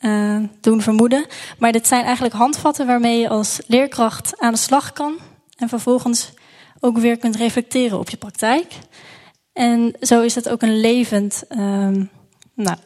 uh, 0.00 0.36
doen 0.60 0.82
vermoeden. 0.82 1.26
Maar 1.58 1.72
dit 1.72 1.86
zijn 1.86 2.04
eigenlijk 2.04 2.34
handvatten 2.34 2.86
waarmee 2.86 3.18
je 3.18 3.28
als 3.28 3.60
leerkracht 3.66 4.38
aan 4.38 4.52
de 4.52 4.58
slag 4.58 4.92
kan. 4.92 5.18
En 5.56 5.68
vervolgens 5.68 6.32
ook 6.80 6.98
weer 6.98 7.16
kunt 7.16 7.36
reflecteren 7.36 7.98
op 7.98 8.10
je 8.10 8.16
praktijk. 8.16 8.72
En 9.52 9.94
zo 10.00 10.20
is 10.22 10.34
het 10.34 10.48
ook 10.48 10.62
een 10.62 10.80
levend, 10.80 11.42
um, 11.50 12.10
nou, 12.54 12.76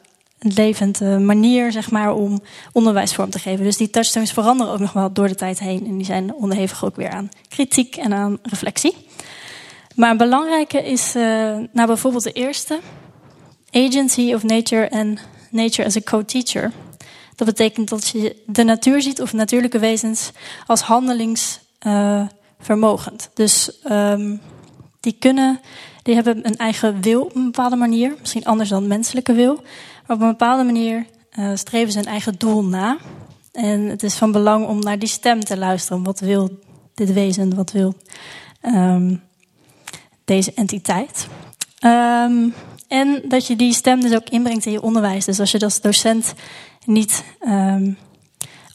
levend 0.45 1.01
uh, 1.01 1.17
manier 1.17 1.73
zeg 1.73 1.91
maar, 1.91 2.15
om 2.15 2.43
onderwijs 2.73 3.15
vorm 3.15 3.31
te 3.31 3.39
geven. 3.39 3.65
Dus 3.65 3.77
die 3.77 3.91
touchstones 3.91 4.33
veranderen 4.33 4.73
ook 4.73 4.79
nog 4.79 4.93
wel 4.93 5.13
door 5.13 5.29
de 5.29 5.35
tijd 5.35 5.59
heen. 5.59 5.87
En 5.87 5.97
die 5.97 6.07
zijn 6.07 6.35
onderhevig 6.35 6.85
ook 6.85 6.97
weer 6.97 7.11
aan 7.11 7.29
kritiek 7.49 7.97
en 7.97 8.13
aan 8.13 8.39
reflectie. 8.43 8.95
Maar 9.95 10.11
een 10.11 10.17
belangrijke 10.17 10.83
is 10.83 11.17
uh, 11.17 11.23
nou 11.73 11.87
bijvoorbeeld 11.87 12.23
de 12.23 12.33
eerste. 12.33 12.81
Agency 13.71 14.33
of 14.35 14.43
nature 14.43 14.91
and 14.91 15.21
nature 15.51 15.87
as 15.87 15.97
a 15.97 16.01
co-teacher. 16.01 16.73
Dat 17.37 17.47
betekent 17.47 17.89
dat 17.89 18.09
je 18.09 18.43
de 18.47 18.65
natuur 18.65 19.03
ziet 19.03 19.21
of 19.21 19.33
natuurlijke 19.33 19.79
wezens 19.79 20.31
als 20.67 20.81
handelingsvermogend. 20.81 23.31
Dus 23.35 23.71
um, 23.91 24.41
die 25.05 25.17
kunnen, 25.19 25.61
die 26.03 26.15
hebben 26.15 26.47
een 26.47 26.57
eigen 26.57 27.01
wil 27.01 27.23
op 27.23 27.35
een 27.35 27.45
bepaalde 27.45 27.77
manier. 27.77 28.15
Misschien 28.21 28.45
anders 28.45 28.69
dan 28.69 28.87
menselijke 28.87 29.33
wil. 29.33 29.55
Maar 30.07 30.17
op 30.17 30.23
een 30.23 30.29
bepaalde 30.29 30.65
manier 30.65 31.07
uh, 31.39 31.51
streven 31.55 31.93
ze 31.93 31.99
een 31.99 32.05
eigen 32.05 32.35
doel 32.39 32.65
na. 32.65 32.97
En 33.53 33.81
het 33.81 34.03
is 34.03 34.15
van 34.15 34.33
belang 34.33 34.67
om 34.67 34.79
naar 34.79 34.99
die 34.99 35.09
stem 35.09 35.45
te 35.45 35.57
luisteren. 35.57 36.03
Wat 36.03 36.21
wil 36.21 36.59
dit 36.95 37.13
wezen? 37.13 37.55
Wat 37.55 37.73
wil 37.73 37.95
um, 38.63 39.23
deze 40.25 40.53
entiteit. 40.55 41.29
Um, 41.85 42.55
en 42.89 43.23
dat 43.29 43.47
je 43.47 43.57
die 43.57 43.73
stem 43.73 44.01
dus 44.01 44.15
ook 44.15 44.29
inbrengt 44.29 44.67
in 44.67 44.73
je 44.73 44.83
onderwijs. 44.83 45.25
Dus 45.25 45.41
als 45.41 45.51
je 45.51 45.61
als 45.61 45.81
docent 45.81 46.35
niet 46.85 47.25
um, 47.41 47.97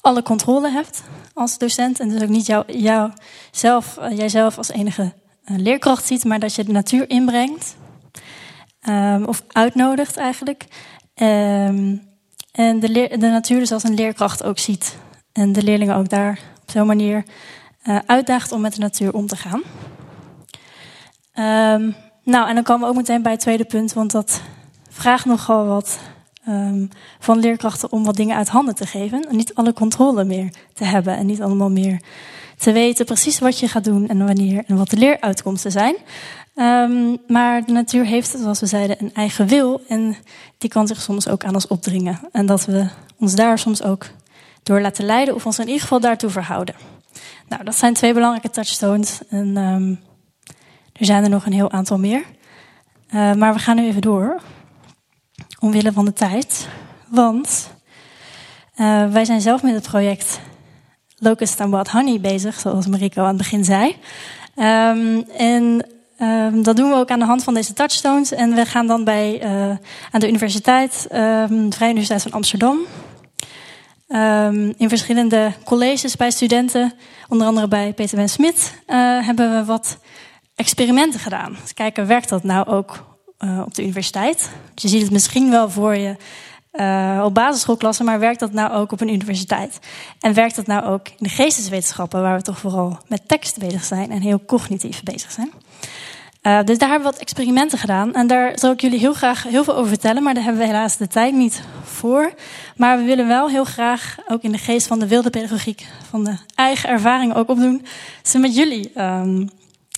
alle 0.01 0.23
controle 0.23 0.69
hebt 0.69 1.03
als 1.33 1.57
docent 1.57 1.99
en 1.99 2.09
dus 2.09 2.21
ook 2.21 2.29
niet 2.29 2.45
jou, 2.67 3.11
zelf, 3.51 3.97
uh, 4.01 4.17
jijzelf 4.17 4.57
als 4.57 4.69
enige 4.69 5.13
uh, 5.45 5.57
leerkracht 5.57 6.07
ziet, 6.07 6.25
maar 6.25 6.39
dat 6.39 6.55
je 6.55 6.63
de 6.63 6.71
natuur 6.71 7.09
inbrengt 7.09 7.75
um, 8.87 9.25
of 9.25 9.43
uitnodigt 9.47 10.17
eigenlijk. 10.17 10.65
Um, 11.15 12.07
en 12.51 12.79
de, 12.79 12.91
de 13.09 13.17
natuur 13.17 13.59
dus 13.59 13.71
als 13.71 13.83
een 13.83 13.93
leerkracht 13.93 14.43
ook 14.43 14.59
ziet. 14.59 14.97
En 15.31 15.51
de 15.51 15.63
leerlingen 15.63 15.95
ook 15.95 16.09
daar 16.09 16.39
op 16.61 16.71
zo'n 16.71 16.87
manier 16.87 17.23
uh, 17.83 17.99
uitdaagt 18.05 18.51
om 18.51 18.61
met 18.61 18.73
de 18.73 18.79
natuur 18.79 19.13
om 19.13 19.27
te 19.27 19.35
gaan. 19.35 19.61
Um, 21.73 21.95
nou, 22.23 22.47
en 22.47 22.55
dan 22.55 22.63
komen 22.63 22.81
we 22.81 22.89
ook 22.89 22.99
meteen 22.99 23.21
bij 23.21 23.31
het 23.31 23.41
tweede 23.41 23.65
punt, 23.65 23.93
want 23.93 24.11
dat 24.11 24.41
vraagt 24.89 25.25
nogal 25.25 25.65
wat 25.65 25.99
van 27.19 27.39
leerkrachten 27.39 27.91
om 27.91 28.03
wat 28.03 28.15
dingen 28.15 28.35
uit 28.35 28.49
handen 28.49 28.75
te 28.75 28.85
geven. 28.85 29.27
En 29.29 29.35
niet 29.35 29.55
alle 29.55 29.73
controle 29.73 30.23
meer 30.23 30.53
te 30.73 30.83
hebben 30.83 31.17
en 31.17 31.25
niet 31.25 31.41
allemaal 31.41 31.69
meer 31.69 32.01
te 32.59 32.71
weten 32.71 33.05
precies 33.05 33.39
wat 33.39 33.59
je 33.59 33.67
gaat 33.67 33.83
doen 33.83 34.07
en 34.07 34.25
wanneer 34.25 34.63
en 34.67 34.77
wat 34.77 34.89
de 34.89 34.97
leeruitkomsten 34.97 35.71
zijn. 35.71 35.95
Um, 36.55 37.17
maar 37.27 37.65
de 37.65 37.71
natuur 37.71 38.05
heeft, 38.05 38.35
zoals 38.39 38.59
we 38.59 38.65
zeiden, 38.65 38.95
een 38.99 39.13
eigen 39.13 39.47
wil 39.47 39.81
en 39.87 40.15
die 40.57 40.69
kan 40.69 40.87
zich 40.87 41.01
soms 41.01 41.27
ook 41.27 41.43
aan 41.43 41.53
ons 41.53 41.67
opdringen. 41.67 42.19
En 42.31 42.45
dat 42.45 42.65
we 42.65 42.87
ons 43.19 43.35
daar 43.35 43.59
soms 43.59 43.83
ook 43.83 44.05
door 44.63 44.81
laten 44.81 45.05
leiden 45.05 45.35
of 45.35 45.45
ons 45.45 45.59
in 45.59 45.65
ieder 45.65 45.81
geval 45.81 45.99
daartoe 45.99 46.29
verhouden. 46.29 46.75
Nou, 47.47 47.63
dat 47.63 47.75
zijn 47.75 47.93
twee 47.93 48.13
belangrijke 48.13 48.49
touchstones. 48.49 49.19
En 49.29 49.57
um, 49.57 49.99
er 50.93 51.05
zijn 51.05 51.23
er 51.23 51.29
nog 51.29 51.45
een 51.45 51.53
heel 51.53 51.71
aantal 51.71 51.97
meer. 51.97 52.23
Uh, 53.13 53.33
maar 53.33 53.53
we 53.53 53.59
gaan 53.59 53.75
nu 53.75 53.85
even 53.85 54.01
door. 54.01 54.41
Omwille 55.59 55.91
van 55.91 56.05
de 56.05 56.13
tijd. 56.13 56.67
Want 57.07 57.69
uh, 58.75 59.11
wij 59.11 59.25
zijn 59.25 59.41
zelf 59.41 59.63
met 59.63 59.73
het 59.73 59.87
project 59.87 60.39
Locust 61.19 61.61
and 61.61 61.71
Wild 61.71 61.89
Honey 61.89 62.19
bezig, 62.19 62.59
zoals 62.59 62.87
Mariko 62.87 63.21
aan 63.21 63.27
het 63.27 63.37
begin 63.37 63.63
zei. 63.63 63.95
Um, 64.55 65.25
en 65.37 65.85
um, 66.21 66.63
dat 66.63 66.75
doen 66.75 66.89
we 66.89 66.95
ook 66.95 67.09
aan 67.09 67.19
de 67.19 67.25
hand 67.25 67.43
van 67.43 67.53
deze 67.53 67.73
touchstones. 67.73 68.31
En 68.31 68.55
we 68.55 68.65
gaan 68.65 68.87
dan 68.87 69.03
bij, 69.03 69.43
uh, 69.43 69.77
aan 70.11 70.19
de 70.19 70.27
universiteit, 70.27 71.07
um, 71.11 71.69
de 71.69 71.75
Vrije 71.75 71.91
Universiteit 71.91 72.21
van 72.21 72.31
Amsterdam, 72.31 72.79
in 74.77 74.89
verschillende 74.89 75.53
colleges 75.65 76.15
bij 76.15 76.31
studenten, 76.31 76.93
onder 77.27 77.47
andere 77.47 77.67
bij 77.67 77.93
Peter 77.93 78.15
Ben 78.15 78.29
Smit, 78.29 78.73
uh, 78.87 79.25
hebben 79.25 79.55
we 79.55 79.65
wat 79.65 79.97
experimenten 80.55 81.19
gedaan. 81.19 81.57
Dus 81.61 81.73
kijken, 81.73 82.07
werkt 82.07 82.29
dat 82.29 82.43
nou 82.43 82.67
ook 82.67 83.05
uh, 83.39 83.61
op 83.65 83.73
de 83.73 83.81
universiteit? 83.81 84.49
Je 84.75 84.87
ziet 84.87 85.01
het 85.01 85.11
misschien 85.11 85.49
wel 85.49 85.69
voor 85.69 85.95
je 85.95 86.15
uh, 86.71 87.21
op 87.25 87.33
basisschoolklassen, 87.33 88.05
maar 88.05 88.19
werkt 88.19 88.39
dat 88.39 88.53
nou 88.53 88.73
ook 88.73 88.91
op 88.91 89.01
een 89.01 89.13
universiteit? 89.13 89.79
En 90.19 90.33
werkt 90.33 90.55
dat 90.55 90.67
nou 90.67 90.85
ook 90.85 91.07
in 91.07 91.15
de 91.17 91.29
geesteswetenschappen, 91.29 92.21
waar 92.21 92.37
we 92.37 92.43
toch 92.43 92.59
vooral 92.59 92.99
met 93.07 93.27
tekst 93.27 93.57
bezig 93.57 93.83
zijn 93.83 94.11
en 94.11 94.21
heel 94.21 94.45
cognitief 94.45 95.03
bezig 95.03 95.31
zijn? 95.31 95.51
Uh, 96.43 96.63
dus 96.63 96.77
daar 96.77 96.89
hebben 96.89 97.07
we 97.07 97.13
wat 97.13 97.21
experimenten 97.21 97.77
gedaan. 97.77 98.13
En 98.13 98.27
daar 98.27 98.59
zal 98.59 98.71
ik 98.71 98.81
jullie 98.81 98.99
heel 98.99 99.13
graag 99.13 99.43
heel 99.43 99.63
veel 99.63 99.75
over 99.75 99.87
vertellen, 99.87 100.23
maar 100.23 100.33
daar 100.33 100.43
hebben 100.43 100.61
we 100.61 100.67
helaas 100.67 100.97
de 100.97 101.07
tijd 101.07 101.33
niet 101.33 101.61
voor. 101.83 102.33
Maar 102.75 102.97
we 102.97 103.03
willen 103.03 103.27
wel 103.27 103.49
heel 103.49 103.63
graag, 103.63 104.17
ook 104.27 104.41
in 104.41 104.51
de 104.51 104.57
geest 104.57 104.87
van 104.87 104.99
de 104.99 105.07
wilde 105.07 105.29
pedagogiek, 105.29 105.87
van 106.09 106.23
de 106.23 106.37
eigen 106.55 106.89
ervaring 106.89 107.33
ook 107.35 107.49
opdoen, 107.49 107.85
ze 108.23 108.37
met 108.37 108.55
jullie 108.55 109.01
um, 109.01 109.49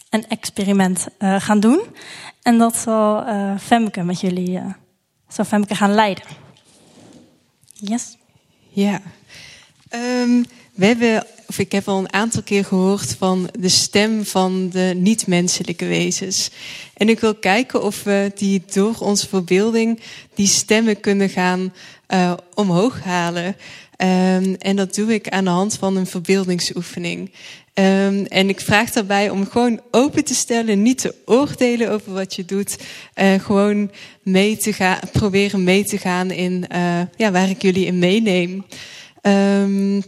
een 0.10 0.26
experiment 0.28 1.08
uh, 1.20 1.36
gaan 1.40 1.60
doen. 1.60 1.82
En 2.42 2.58
dat 2.58 2.76
zal 2.76 3.24
Femke 3.60 4.04
met 4.04 4.20
jullie, 4.20 4.62
zal 5.28 5.46
Femke 5.46 5.76
gaan 5.76 5.94
leiden. 5.94 6.24
Yes. 7.82 8.18
Ja. 8.70 9.02
Um, 9.96 10.46
we 10.74 10.86
hebben, 10.86 11.26
of 11.48 11.60
ik 11.60 11.72
heb 11.72 11.88
al 11.88 11.98
een 11.98 12.14
aantal 12.14 12.44
keer 12.44 12.66
gehoord 12.66 13.16
van 13.18 13.50
de 13.60 13.70
stem 13.70 14.26
van 14.26 14.70
de 14.70 14.94
niet-menselijke 14.96 15.86
wezens. 15.86 16.50
En 16.94 17.10
ik 17.10 17.20
wil 17.20 17.36
kijken 17.36 17.84
of 17.84 18.04
we 18.04 18.32
die 18.36 18.64
door 18.74 18.96
onze 19.00 19.28
verbeelding 19.28 20.00
die 20.34 20.48
stemmen 20.48 21.00
kunnen 21.00 21.30
gaan 21.30 21.74
uh, 22.10 22.34
omhoog 22.54 23.04
halen. 23.04 23.46
Um, 23.46 24.56
en 24.56 24.76
dat 24.76 24.96
doe 24.96 25.14
ik 25.14 25.30
aan 25.30 25.44
de 25.44 25.50
hand 25.50 25.78
van 25.78 25.96
een 25.96 26.08
verbeeldingsoefening. 26.08 27.32
Um, 27.74 28.26
en 28.26 28.50
ik 28.50 28.60
vraag 28.60 28.92
daarbij 28.92 29.30
om 29.30 29.48
gewoon 29.48 29.82
open 29.92 30.24
te 30.24 30.36
stellen, 30.36 30.82
niet 30.82 30.98
te 30.98 31.16
oordelen 31.26 31.90
over 31.92 32.14
wat 32.14 32.36
je 32.36 32.46
doet. 32.46 32.78
Uh, 33.16 33.34
gewoon 33.34 33.92
mee 34.24 34.58
te 34.58 34.74
gaan, 34.74 35.00
proberen 35.12 35.64
mee 35.64 35.86
te 35.86 35.98
gaan 35.98 36.32
in 36.32 36.66
uh, 36.74 37.02
ja, 37.18 37.32
waar 37.32 37.50
ik 37.50 37.62
jullie 37.62 37.86
in 37.86 38.00
meeneem. 38.00 38.66
Um, 39.22 40.04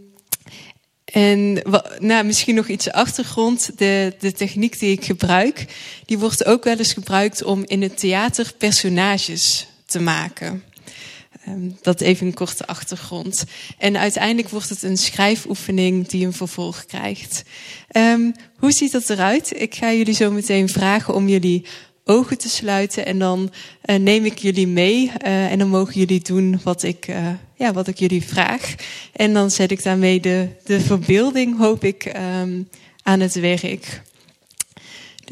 en 1.05 1.61
nou, 1.99 2.25
misschien 2.25 2.55
nog 2.55 2.67
iets 2.67 2.91
achtergrond. 2.91 3.71
De, 3.77 4.15
de 4.19 4.31
techniek 4.31 4.79
die 4.79 4.91
ik 4.91 5.05
gebruik, 5.05 5.65
die 6.05 6.17
wordt 6.17 6.45
ook 6.45 6.63
wel 6.63 6.77
eens 6.77 6.93
gebruikt 6.93 7.43
om 7.43 7.63
in 7.65 7.81
het 7.81 7.97
theater 7.97 8.53
personages 8.57 9.67
te 9.85 9.99
maken. 9.99 10.63
Um, 11.47 11.77
dat 11.81 12.01
even 12.01 12.27
een 12.27 12.33
korte 12.33 12.67
achtergrond. 12.67 13.43
En 13.77 13.97
uiteindelijk 13.97 14.49
wordt 14.49 14.69
het 14.69 14.83
een 14.83 14.97
schrijfoefening 14.97 16.07
die 16.07 16.25
een 16.25 16.33
vervolg 16.33 16.85
krijgt. 16.85 17.43
Um, 17.97 18.33
hoe 18.57 18.71
ziet 18.71 18.91
dat 18.91 19.09
eruit? 19.09 19.61
Ik 19.61 19.75
ga 19.75 19.93
jullie 19.93 20.13
zo 20.13 20.31
meteen 20.31 20.69
vragen 20.69 21.13
om 21.13 21.27
jullie 21.27 21.65
ogen 22.05 22.37
te 22.37 22.49
sluiten 22.49 23.05
en 23.05 23.19
dan 23.19 23.51
uh, 23.85 23.95
neem 23.95 24.25
ik 24.25 24.37
jullie 24.37 24.67
mee 24.67 25.11
uh, 25.25 25.51
en 25.51 25.59
dan 25.59 25.67
mogen 25.67 25.93
jullie 25.93 26.21
doen 26.21 26.59
wat 26.63 26.83
ik, 26.83 27.07
uh, 27.07 27.27
ja, 27.55 27.73
wat 27.73 27.87
ik 27.87 27.99
jullie 27.99 28.23
vraag. 28.23 28.75
En 29.13 29.33
dan 29.33 29.51
zet 29.51 29.71
ik 29.71 29.83
daarmee 29.83 30.19
de, 30.19 30.47
de 30.63 30.79
verbeelding, 30.79 31.57
hoop 31.57 31.83
ik, 31.83 32.11
um, 32.41 32.69
aan 33.03 33.19
het 33.19 33.33
werk. 33.33 34.01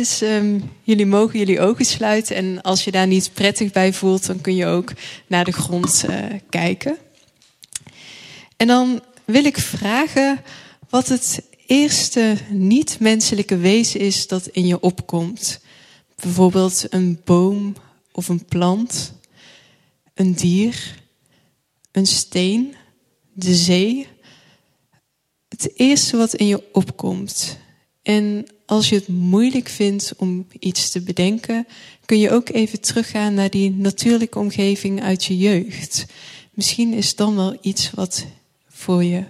Dus 0.02 0.22
um, 0.22 0.72
jullie 0.84 1.06
mogen 1.06 1.40
jullie 1.40 1.60
ogen 1.60 1.86
sluiten 1.86 2.36
en 2.36 2.62
als 2.62 2.84
je 2.84 2.92
daar 2.92 3.08
niet 3.08 3.34
prettig 3.34 3.72
bij 3.72 3.94
voelt, 3.94 4.26
dan 4.26 4.42
kun 4.42 4.56
je 4.56 4.66
ook 4.66 4.94
naar 5.28 5.46
de 5.46 5.52
grond 5.52 6.06
kijken. 6.50 6.98
En 8.58 8.68
dan 8.68 9.02
wil 9.26 9.46
ik 9.46 9.58
vragen 9.58 10.42
wat 10.90 11.08
het 11.08 11.44
eerste 11.66 12.38
niet-menselijke 12.50 13.58
wezen 13.58 14.00
is 14.00 14.28
dat 14.28 14.48
in 14.48 14.68
je 14.68 14.80
opkomt. 14.80 15.62
Bijvoorbeeld 16.16 16.86
een 16.90 17.22
boom 17.26 17.76
of 18.12 18.28
een 18.28 18.46
plant, 18.46 19.14
een 20.14 20.34
dier, 20.34 20.96
een 21.92 22.08
steen, 22.08 22.76
de 23.34 23.56
zee. 23.56 24.08
Het 25.50 25.72
eerste 25.76 26.18
wat 26.18 26.34
in 26.34 26.48
je 26.48 26.64
opkomt. 26.72 27.58
En 28.02 28.46
als 28.72 28.90
je 28.90 28.96
het 28.96 29.08
moeilijk 29.08 29.70
vindt 29.70 30.14
om 30.18 30.48
iets 30.60 30.90
te 30.90 31.02
bedenken, 31.02 31.68
kun 32.06 32.20
je 32.20 32.32
ook 32.32 32.50
even 32.50 32.82
teruggaan 32.82 33.34
naar 33.34 33.50
die 33.50 33.72
natuurlijke 33.72 34.40
omgeving 34.40 35.02
uit 35.02 35.26
je 35.26 35.38
jeugd. 35.38 36.06
Misschien 36.52 36.94
is 36.94 37.16
dan 37.16 37.36
wel 37.36 37.58
iets 37.62 37.92
wat 37.92 38.26
voor 38.68 39.04
je 39.04 39.26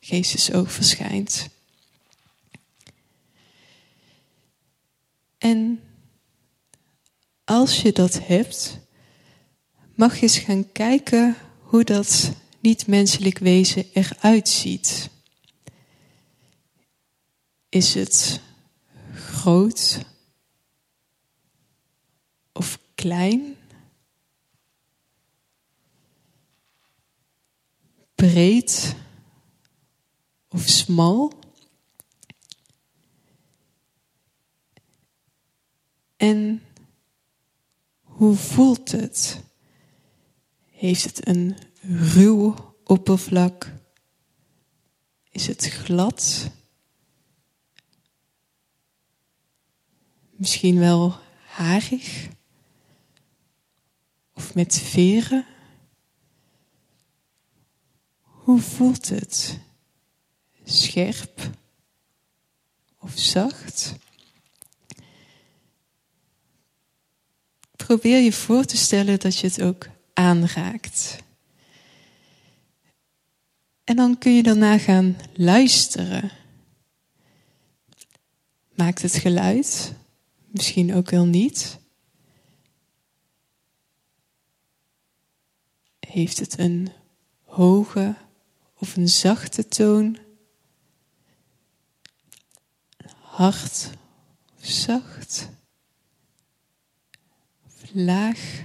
geestesoog 0.00 0.72
verschijnt. 0.72 1.48
En 5.38 5.80
als 7.44 7.82
je 7.82 7.92
dat 7.92 8.20
hebt, 8.22 8.78
mag 9.94 10.14
je 10.14 10.22
eens 10.22 10.38
gaan 10.38 10.72
kijken 10.72 11.36
hoe 11.60 11.84
dat 11.84 12.32
niet-menselijk 12.60 13.38
wezen 13.38 13.86
eruit 13.92 14.48
ziet. 14.48 15.08
Is 17.68 17.94
het 17.94 18.42
groot 19.44 20.00
of 22.52 22.78
klein? 22.94 23.56
Breed 28.14 28.94
of 30.48 30.68
smal? 30.68 31.32
En 36.16 36.62
hoe 38.02 38.34
voelt 38.34 38.92
het? 38.92 39.42
Heeft 40.70 41.04
het 41.04 41.26
een 41.28 41.56
ruw 42.14 42.54
oppervlak? 42.84 43.72
Is 45.30 45.46
het 45.46 45.64
glad? 45.64 46.50
Misschien 50.44 50.78
wel 50.78 51.18
harig? 51.46 52.28
Of 54.34 54.54
met 54.54 54.78
veren? 54.78 55.46
Hoe 58.20 58.60
voelt 58.60 59.08
het? 59.08 59.58
Scherp 60.64 61.50
of 62.98 63.12
zacht? 63.14 63.94
probeer 67.76 68.20
je 68.20 68.32
voor 68.32 68.64
te 68.64 68.76
stellen 68.76 69.20
dat 69.20 69.38
je 69.38 69.46
het 69.46 69.62
ook 69.62 69.88
aanraakt. 70.12 71.16
En 73.84 73.96
dan 73.96 74.18
kun 74.18 74.34
je 74.34 74.42
daarna 74.42 74.78
gaan 74.78 75.16
luisteren. 75.32 76.30
Maakt 78.74 79.02
het 79.02 79.14
geluid? 79.14 80.02
Misschien 80.54 80.94
ook 80.94 81.10
wel 81.10 81.26
niet. 81.26 81.78
Heeft 86.00 86.38
het 86.38 86.58
een 86.58 86.88
hoge 87.42 88.14
of 88.74 88.96
een 88.96 89.08
zachte 89.08 89.68
toon? 89.68 90.18
Hard 93.20 93.90
of 94.58 94.66
zacht? 94.66 95.48
laag. 97.92 98.62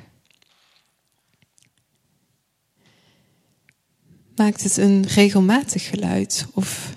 Maakt 4.35 4.63
het 4.63 4.77
een 4.77 5.05
regelmatig 5.05 5.89
geluid 5.89 6.47
of 6.53 6.93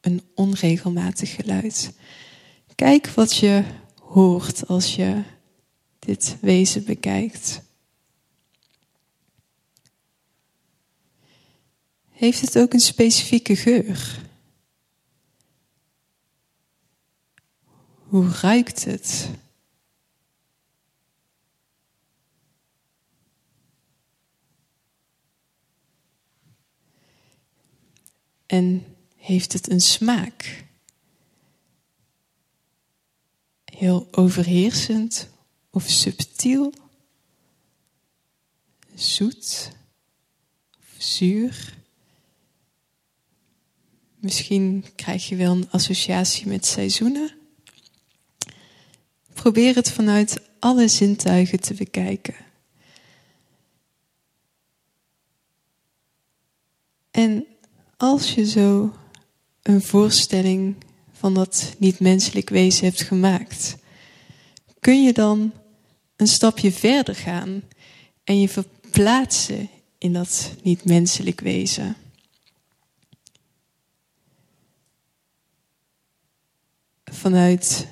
een 0.00 0.22
onregelmatig 0.34 1.34
geluid? 1.34 1.92
Kijk 2.74 3.06
wat 3.06 3.36
je 3.36 3.64
hoort 4.12 4.66
als 4.66 4.94
je 4.96 5.22
dit 5.98 6.36
wezen 6.40 6.84
bekijkt. 6.84 7.62
Heeft 12.10 12.40
het 12.40 12.58
ook 12.58 12.72
een 12.72 12.80
specifieke 12.80 13.56
geur? 13.56 14.28
Hoe 17.94 18.28
ruikt 18.28 18.84
het? 18.84 19.30
En 28.46 28.84
heeft 29.16 29.52
het 29.52 29.70
een 29.70 29.80
smaak? 29.80 30.70
Heel 33.76 34.08
overheersend 34.10 35.28
of 35.70 35.84
subtiel? 35.88 36.72
Zoet 38.94 39.72
of 40.78 41.02
zuur? 41.02 41.76
Misschien 44.18 44.84
krijg 44.94 45.28
je 45.28 45.36
wel 45.36 45.52
een 45.52 45.70
associatie 45.70 46.46
met 46.46 46.66
seizoenen. 46.66 47.34
Probeer 49.32 49.74
het 49.74 49.90
vanuit 49.90 50.40
alle 50.58 50.88
zintuigen 50.88 51.60
te 51.60 51.74
bekijken. 51.74 52.34
En 57.10 57.46
als 57.96 58.34
je 58.34 58.46
zo 58.46 58.94
een 59.62 59.82
voorstelling 59.82 60.76
van 61.22 61.34
dat 61.34 61.74
niet-menselijk 61.78 62.50
wezen 62.50 62.84
hebt 62.84 63.02
gemaakt, 63.02 63.76
kun 64.80 65.02
je 65.02 65.12
dan 65.12 65.52
een 66.16 66.26
stapje 66.26 66.72
verder 66.72 67.14
gaan 67.14 67.62
en 68.24 68.40
je 68.40 68.48
verplaatsen 68.48 69.68
in 69.98 70.12
dat 70.12 70.54
niet-menselijk 70.62 71.40
wezen. 71.40 71.96
Vanuit 77.04 77.86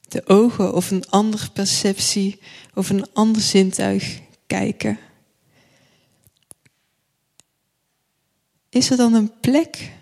de 0.00 0.26
ogen 0.26 0.74
of 0.74 0.90
een 0.90 1.08
andere 1.08 1.50
perceptie 1.50 2.40
of 2.74 2.90
een 2.90 3.12
ander 3.12 3.42
zintuig 3.42 4.20
kijken. 4.46 4.98
Is 8.68 8.90
er 8.90 8.96
dan 8.96 9.14
een 9.14 9.40
plek 9.40 9.92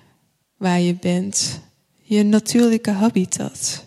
waar 0.56 0.80
je 0.80 0.94
bent, 0.94 1.66
je 2.08 2.22
natuurlijke 2.22 2.90
habitat? 2.90 3.86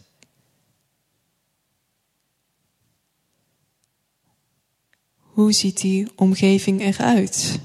Hoe 5.16 5.54
ziet 5.54 5.82
die 5.82 6.08
omgeving 6.16 6.82
eruit? 6.82 7.60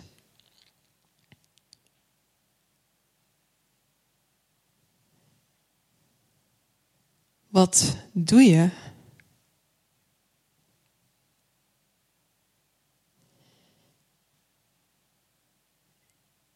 Wat 7.48 7.96
doe 8.12 8.42
je? 8.42 8.70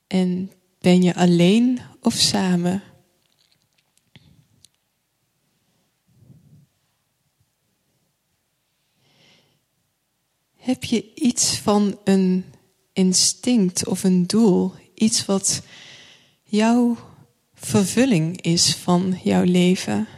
En 0.06 0.52
ben 0.78 1.02
je 1.02 1.14
alleen 1.14 1.80
of 2.00 2.14
samen? 2.14 2.89
Heb 10.70 10.84
je 10.84 11.14
iets 11.14 11.58
van 11.58 11.98
een 12.04 12.44
instinct 12.92 13.86
of 13.86 14.04
een 14.04 14.26
doel, 14.26 14.72
iets 14.94 15.26
wat 15.26 15.62
jouw 16.42 16.96
vervulling 17.54 18.40
is 18.40 18.74
van 18.74 19.20
jouw 19.24 19.42
leven? 19.42 20.08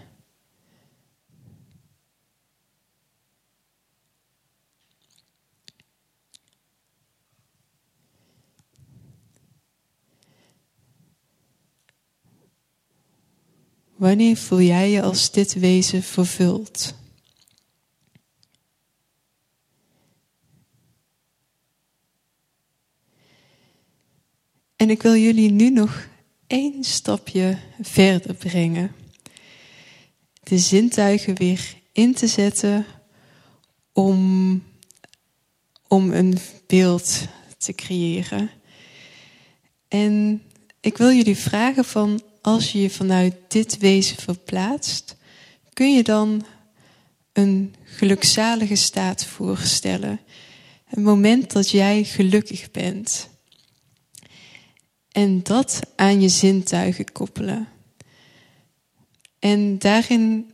Wanneer 13.97 14.37
voel 14.37 14.61
jij 14.61 14.91
je 14.91 15.03
als 15.03 15.31
dit 15.31 15.53
wezen 15.53 16.03
vervuld? 16.03 17.01
En 24.83 24.91
ik 24.91 25.03
wil 25.03 25.17
jullie 25.17 25.51
nu 25.51 25.71
nog 25.71 26.09
één 26.47 26.85
stapje 26.85 27.59
verder 27.81 28.35
brengen. 28.35 28.93
De 30.43 30.59
zintuigen 30.59 31.35
weer 31.35 31.75
in 31.93 32.15
te 32.15 32.27
zetten 32.27 32.87
om, 33.93 34.63
om 35.89 36.13
een 36.13 36.39
beeld 36.67 37.21
te 37.59 37.73
creëren. 37.73 38.51
En 39.89 40.43
ik 40.81 40.97
wil 40.97 41.13
jullie 41.13 41.37
vragen 41.37 41.85
van 41.85 42.23
als 42.41 42.73
je 42.73 42.81
je 42.81 42.91
vanuit 42.91 43.35
dit 43.49 43.79
wezen 43.79 44.17
verplaatst, 44.17 45.17
kun 45.73 45.95
je 45.95 46.03
dan 46.03 46.45
een 47.33 47.75
gelukzalige 47.85 48.77
staat 48.77 49.25
voorstellen. 49.25 50.21
Een 50.91 51.03
moment 51.03 51.53
dat 51.53 51.71
jij 51.71 52.05
gelukkig 52.05 52.71
bent. 52.71 53.31
En 55.13 55.43
dat 55.43 55.81
aan 55.97 56.21
je 56.21 56.29
zintuigen 56.29 57.13
koppelen. 57.13 57.69
En 59.39 59.79
daarin 59.79 60.53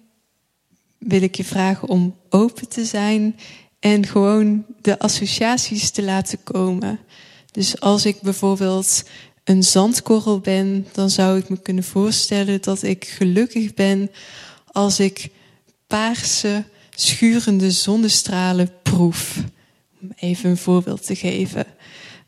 wil 0.98 1.22
ik 1.22 1.34
je 1.34 1.44
vragen 1.44 1.88
om 1.88 2.16
open 2.28 2.68
te 2.68 2.84
zijn 2.84 3.36
en 3.80 4.06
gewoon 4.06 4.64
de 4.80 4.98
associaties 4.98 5.90
te 5.90 6.02
laten 6.02 6.42
komen. 6.42 6.98
Dus 7.50 7.80
als 7.80 8.06
ik 8.06 8.20
bijvoorbeeld 8.20 9.04
een 9.44 9.62
zandkorrel 9.62 10.40
ben, 10.40 10.86
dan 10.92 11.11
zou 11.11 11.38
ik 11.38 11.48
me 11.48 11.61
kunnen 11.61 11.84
voorstellen 11.84 12.62
dat 12.62 12.82
ik 12.82 13.04
gelukkig 13.04 13.74
ben 13.74 14.11
als 14.66 15.00
ik 15.00 15.30
paarse, 15.86 16.64
schurende 16.94 17.70
zonnestralen 17.70 18.70
proef. 18.82 19.36
Om 20.00 20.12
even 20.16 20.50
een 20.50 20.56
voorbeeld 20.56 21.06
te 21.06 21.16
geven. 21.16 21.66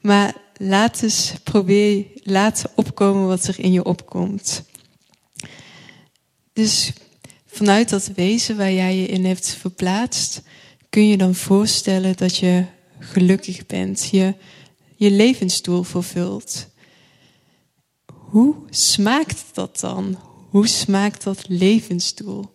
Maar 0.00 0.34
laat 0.62 1.02
eens 1.02 1.32
probeer, 1.44 2.06
laat 2.22 2.64
opkomen 2.74 3.26
wat 3.26 3.46
er 3.46 3.58
in 3.58 3.72
je 3.72 3.84
opkomt. 3.84 4.62
Dus 6.52 6.92
vanuit 7.46 7.88
dat 7.88 8.06
wezen 8.06 8.56
waar 8.56 8.72
jij 8.72 8.96
je 8.96 9.06
in 9.06 9.24
hebt 9.24 9.54
verplaatst, 9.54 10.42
kun 10.88 11.08
je 11.08 11.16
dan 11.16 11.34
voorstellen 11.34 12.16
dat 12.16 12.36
je 12.36 12.64
gelukkig 12.98 13.66
bent, 13.66 14.08
je, 14.10 14.34
je 14.96 15.10
levensdoel 15.10 15.82
vervult. 15.82 16.68
Hoe 18.12 18.56
smaakt 18.70 19.44
dat 19.52 19.80
dan? 19.80 20.18
Hoe 20.50 20.66
smaakt 20.66 21.22
dat 21.22 21.48
levensdoel? 21.48 22.54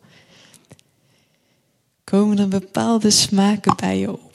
Komen 2.03 2.39
er 2.39 2.47
bepaalde 2.47 3.09
smaken 3.09 3.75
bij 3.75 3.99
je 3.99 4.11
op? 4.11 4.34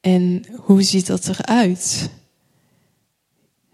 En 0.00 0.46
hoe 0.56 0.82
ziet 0.82 1.06
dat 1.06 1.28
eruit? 1.28 2.10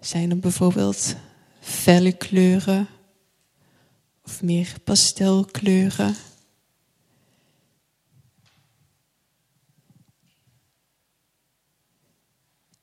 Zijn 0.00 0.30
er 0.30 0.38
bijvoorbeeld 0.38 1.16
felle 1.60 2.12
kleuren 2.12 2.88
of 4.22 4.42
meer 4.42 4.74
pastelkleuren? 4.84 6.16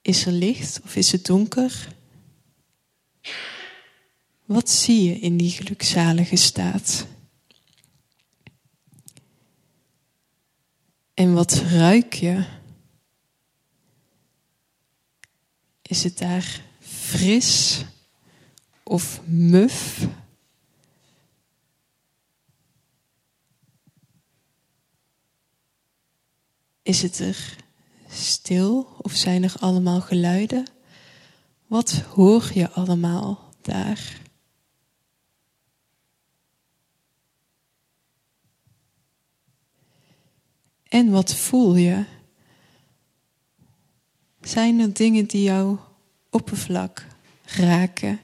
Is 0.01 0.25
er 0.25 0.31
licht 0.31 0.81
of 0.83 0.95
is 0.95 1.11
het 1.11 1.25
donker? 1.25 1.95
Wat 4.45 4.69
zie 4.69 5.03
je 5.03 5.19
in 5.19 5.37
die 5.37 5.51
gelukzalige 5.51 6.35
staat? 6.35 7.05
En 11.13 11.33
wat 11.33 11.53
ruik 11.53 12.13
je? 12.13 12.61
Is 15.93 16.03
het 16.03 16.17
daar 16.17 16.61
fris 16.79 17.83
of 18.83 19.21
muf? 19.25 20.07
Is 26.81 27.01
het 27.01 27.19
er 27.19 27.55
stil 28.09 28.95
of 29.01 29.11
zijn 29.11 29.43
er 29.43 29.55
allemaal 29.59 30.01
geluiden? 30.01 30.69
Wat 31.67 31.91
hoor 31.91 32.51
je 32.53 32.69
allemaal 32.69 33.53
daar? 33.61 34.21
En 40.83 41.11
wat 41.11 41.35
voel 41.35 41.75
je? 41.75 42.05
Zijn 44.43 44.79
er 44.79 44.93
dingen 44.93 45.25
die 45.25 45.43
jouw 45.43 45.79
oppervlak 46.29 47.05
raken? 47.45 48.19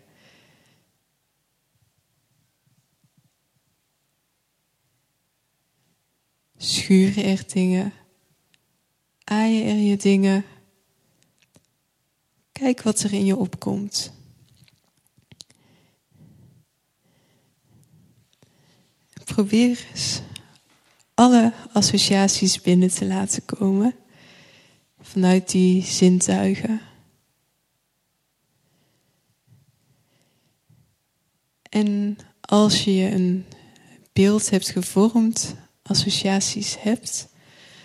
Schuren 6.57 7.23
er 7.23 7.43
dingen? 7.47 7.93
aaien 9.29 9.65
er 9.65 9.75
je 9.75 9.97
dingen. 9.97 10.45
Kijk 12.51 12.81
wat 12.81 12.99
er 12.99 13.13
in 13.13 13.25
je 13.25 13.35
opkomt. 13.35 14.11
Probeer 19.25 19.87
eens 19.91 20.21
alle 21.13 21.53
associaties 21.73 22.61
binnen 22.61 22.89
te 22.89 23.05
laten 23.05 23.45
komen 23.45 23.95
vanuit 25.09 25.51
die 25.51 25.83
zintuigen. 25.83 26.81
En 31.69 32.17
als 32.41 32.83
je 32.83 33.11
een 33.11 33.45
beeld 34.13 34.49
hebt 34.49 34.69
gevormd, 34.69 35.55
associaties 35.81 36.81
hebt, 36.81 37.27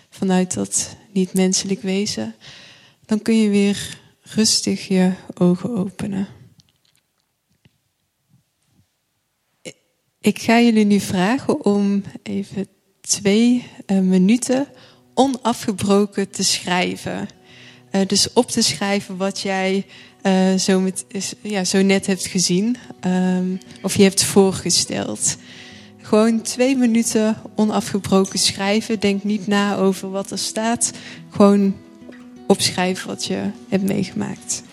vanuit 0.09 0.53
dat 0.53 0.97
niet-menselijk 1.13 1.81
wezen, 1.81 2.35
dan 3.05 3.21
kun 3.21 3.35
je 3.35 3.49
weer 3.49 3.99
rustig 4.21 4.87
je 4.87 5.13
ogen 5.33 5.69
openen. 5.69 6.27
Ik 10.19 10.39
ga 10.39 10.59
jullie 10.59 10.85
nu 10.85 10.99
vragen 10.99 11.65
om 11.65 12.03
even 12.23 12.67
twee 13.01 13.67
uh, 13.87 13.99
minuten 13.99 14.67
onafgebroken 15.15 16.29
te 16.29 16.43
schrijven. 16.43 17.27
Uh, 17.91 18.01
dus 18.07 18.33
op 18.33 18.51
te 18.51 18.61
schrijven 18.61 19.17
wat 19.17 19.39
jij 19.39 19.85
eh, 20.21 20.55
zo, 20.55 20.79
met, 20.79 21.05
ja, 21.41 21.63
zo 21.63 21.81
net 21.81 22.05
hebt 22.05 22.25
gezien 22.25 22.77
ehm, 22.99 23.55
of 23.81 23.95
je 23.95 24.03
hebt 24.03 24.23
voorgesteld. 24.23 25.37
Gewoon 26.01 26.41
twee 26.41 26.75
minuten 26.75 27.37
onafgebroken 27.55 28.39
schrijven. 28.39 28.99
Denk 28.99 29.23
niet 29.23 29.47
na 29.47 29.75
over 29.75 30.11
wat 30.11 30.31
er 30.31 30.37
staat. 30.37 30.91
Gewoon 31.29 31.75
opschrijven 32.47 33.07
wat 33.07 33.25
je 33.25 33.49
hebt 33.69 33.83
meegemaakt. 33.83 34.63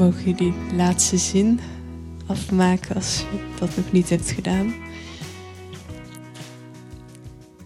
Mogen 0.00 0.24
jullie 0.24 0.54
laatste 0.76 1.16
zin 1.16 1.60
afmaken 2.26 2.94
als 2.94 3.18
je 3.18 3.58
dat 3.58 3.76
nog 3.76 3.92
niet 3.92 4.08
hebt 4.08 4.30
gedaan. 4.30 4.74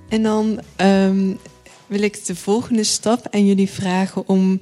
En 0.09 0.23
dan 0.23 0.61
um, 0.77 1.39
wil 1.87 2.03
ik 2.03 2.25
de 2.25 2.37
volgende 2.37 2.85
stap 2.85 3.27
aan 3.31 3.47
jullie 3.47 3.71
vragen 3.71 4.29
om. 4.29 4.61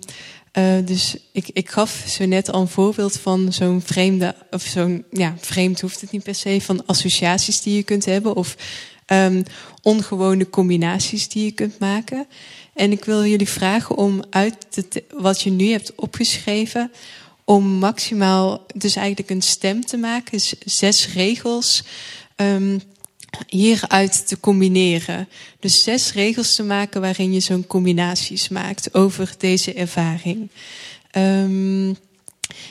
Uh, 0.58 0.74
dus 0.84 1.16
ik, 1.32 1.48
ik 1.52 1.70
gaf 1.70 2.04
zo 2.08 2.24
net 2.24 2.50
al 2.50 2.60
een 2.60 2.68
voorbeeld 2.68 3.18
van 3.18 3.52
zo'n 3.52 3.80
vreemde, 3.80 4.34
of 4.50 4.62
zo'n, 4.62 5.04
ja, 5.10 5.34
vreemd 5.40 5.80
hoeft 5.80 6.00
het 6.00 6.10
niet 6.10 6.22
per 6.22 6.34
se, 6.34 6.60
van 6.60 6.86
associaties 6.86 7.62
die 7.62 7.76
je 7.76 7.82
kunt 7.82 8.04
hebben 8.04 8.36
of 8.36 8.56
um, 9.06 9.42
ongewone 9.82 10.50
combinaties 10.50 11.28
die 11.28 11.44
je 11.44 11.52
kunt 11.52 11.78
maken. 11.78 12.26
En 12.74 12.92
ik 12.92 13.04
wil 13.04 13.26
jullie 13.26 13.48
vragen 13.48 13.96
om 13.96 14.22
uit 14.30 14.84
wat 15.16 15.42
je 15.42 15.50
nu 15.50 15.70
hebt 15.70 15.94
opgeschreven, 15.94 16.90
om 17.52 17.64
maximaal 17.64 18.66
dus 18.74 18.96
eigenlijk 18.96 19.30
een 19.30 19.42
stem 19.42 19.84
te 19.84 19.96
maken, 19.96 20.40
zes 20.64 21.12
regels 21.12 21.82
um, 22.36 22.80
hieruit 23.46 24.26
te 24.28 24.40
combineren. 24.40 25.28
Dus 25.60 25.82
zes 25.82 26.12
regels 26.12 26.54
te 26.54 26.62
maken 26.62 27.00
waarin 27.00 27.32
je 27.32 27.40
zo'n 27.40 27.66
combinaties 27.66 28.48
maakt 28.48 28.94
over 28.94 29.34
deze 29.38 29.72
ervaring. 29.72 30.50
Um, 31.16 31.96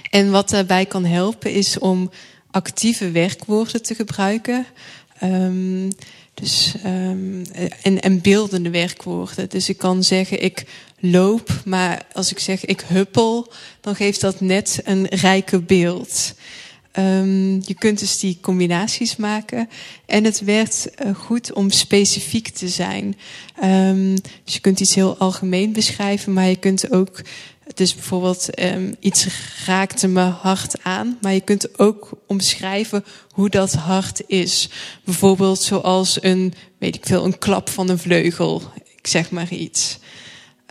en 0.10 0.32
wat 0.32 0.50
daarbij 0.50 0.86
kan 0.86 1.06
helpen 1.06 1.54
is 1.54 1.80
om 1.80 2.12
actieve 2.52 3.12
werkwoorden 3.12 3.82
te 3.82 3.96
gebruiken. 3.96 4.66
Um, 5.24 5.90
dus, 6.34 6.76
en, 6.84 8.02
en 8.02 8.22
beeldende 8.22 8.70
werkwoorden. 8.70 9.50
Dus 9.50 9.70
ik 9.70 9.78
kan 9.78 10.04
zeggen, 10.04 10.44
ik 10.44 10.66
loop, 11.02 11.62
maar 11.66 12.06
als 12.14 12.32
ik 12.32 12.40
zeg 12.40 12.66
ik 12.66 12.82
huppel, 12.82 13.52
dan 13.82 13.96
geeft 13.96 14.22
dat 14.22 14.42
net 14.42 14.82
een 14.84 15.08
rijke 15.08 15.62
beeld. 15.62 16.34
Um, 17.00 17.62
je 17.66 17.74
kunt 17.74 18.00
dus 18.00 18.20
die 18.20 18.38
combinaties 18.42 19.16
maken. 19.16 19.70
En 20.06 20.24
het 20.24 20.44
werkt 20.44 20.88
uh, 21.06 21.16
goed 21.16 21.54
om 21.54 21.70
specifiek 21.70 22.48
te 22.48 22.70
zijn. 22.70 23.18
Um, 23.64 24.16
dus 24.44 24.54
je 24.54 24.60
kunt 24.60 24.80
iets 24.80 24.96
heel 24.96 25.18
algemeen 25.18 25.74
beschrijven, 25.74 26.34
maar 26.34 26.48
je 26.48 26.56
kunt 26.56 26.92
ook 26.92 27.22
dus 27.74 27.96
bijvoorbeeld 27.96 28.60
um, 28.60 28.96
iets 29.00 29.28
raakte 29.66 30.08
me 30.08 30.22
hard 30.22 30.84
aan, 30.84 31.18
maar 31.22 31.34
je 31.34 31.42
kunt 31.42 31.80
ook 31.80 32.10
omschrijven 32.28 33.06
hoe 33.32 33.50
dat 33.50 33.74
hard 33.74 34.22
is. 34.28 34.70
Bijvoorbeeld 35.04 35.62
zoals 35.62 36.24
een, 36.24 36.54
weet 36.78 36.96
ik 36.96 37.06
veel, 37.06 37.26
een 37.26 37.38
klap 37.38 37.70
van 37.70 37.90
een 37.90 38.00
vleugel. 38.00 38.62
Ik 38.96 39.08
zeg 39.08 39.32
maar 39.32 39.52
iets. 39.52 40.00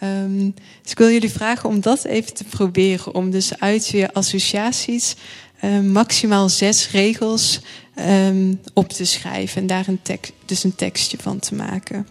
Um, 0.02 0.54
dus 0.82 0.90
ik 0.90 0.98
wil 0.98 1.10
jullie 1.10 1.30
vragen 1.30 1.68
om 1.68 1.80
dat 1.80 2.04
even 2.04 2.34
te 2.34 2.44
proberen. 2.44 3.14
Om 3.14 3.30
dus 3.30 3.58
uit 3.58 3.88
je 3.88 4.12
associaties 4.12 5.16
um, 5.64 5.92
maximaal 5.92 6.48
zes 6.48 6.90
regels 6.90 7.60
um, 7.96 8.60
op 8.74 8.88
te 8.88 9.04
schrijven. 9.04 9.60
En 9.60 9.66
daar 9.66 9.88
een 9.88 10.02
tekst, 10.02 10.32
dus 10.44 10.64
een 10.64 10.74
tekstje 10.74 11.18
van 11.20 11.38
te 11.38 11.54
maken. 11.54 12.06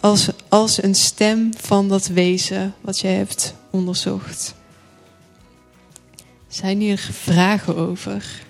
Als, 0.00 0.28
als 0.48 0.82
een 0.82 0.94
stem 0.94 1.50
van 1.56 1.88
dat 1.88 2.06
wezen 2.06 2.74
wat 2.80 2.98
je 2.98 3.08
hebt 3.08 3.54
onderzocht. 3.70 4.54
Zijn 6.48 6.80
hier 6.80 7.08
vragen 7.12 7.76
over? 7.76 8.42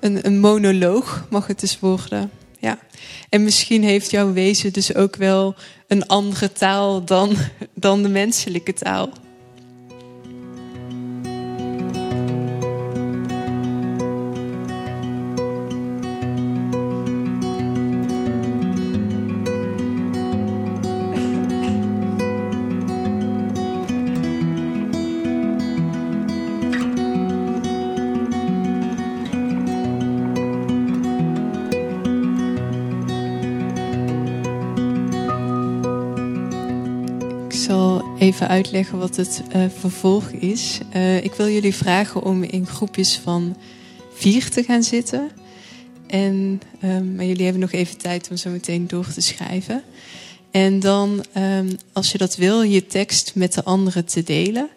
Een, 0.00 0.26
een 0.26 0.40
monoloog 0.40 1.26
mag 1.30 1.46
het 1.46 1.60
dus 1.60 1.80
worden. 1.80 2.30
Ja. 2.58 2.78
En 3.28 3.44
misschien 3.44 3.82
heeft 3.82 4.10
jouw 4.10 4.32
wezen 4.32 4.72
dus 4.72 4.94
ook 4.94 5.16
wel 5.16 5.54
een 5.92 6.06
andere 6.06 6.52
taal 6.52 7.04
dan, 7.04 7.36
dan 7.74 8.02
de 8.02 8.08
menselijke 8.08 8.72
taal. 8.72 9.08
Uitleggen 38.52 38.98
wat 38.98 39.16
het 39.16 39.42
uh, 39.56 39.64
vervolg 39.78 40.30
is. 40.30 40.78
Uh, 40.94 41.24
ik 41.24 41.34
wil 41.34 41.48
jullie 41.48 41.74
vragen 41.74 42.22
om 42.22 42.42
in 42.42 42.66
groepjes 42.66 43.18
van 43.18 43.56
vier 44.14 44.50
te 44.50 44.62
gaan 44.62 44.82
zitten. 44.82 45.30
En, 46.06 46.60
um, 46.84 47.14
maar 47.14 47.24
jullie 47.24 47.44
hebben 47.44 47.60
nog 47.60 47.72
even 47.72 47.98
tijd 47.98 48.30
om 48.30 48.36
zo 48.36 48.50
meteen 48.50 48.86
door 48.86 49.06
te 49.12 49.20
schrijven. 49.20 49.82
En 50.50 50.80
dan, 50.80 51.24
um, 51.36 51.76
als 51.92 52.12
je 52.12 52.18
dat 52.18 52.36
wil, 52.36 52.62
je 52.62 52.86
tekst 52.86 53.34
met 53.34 53.52
de 53.54 53.64
anderen 53.64 54.04
te 54.04 54.22
delen. 54.22 54.68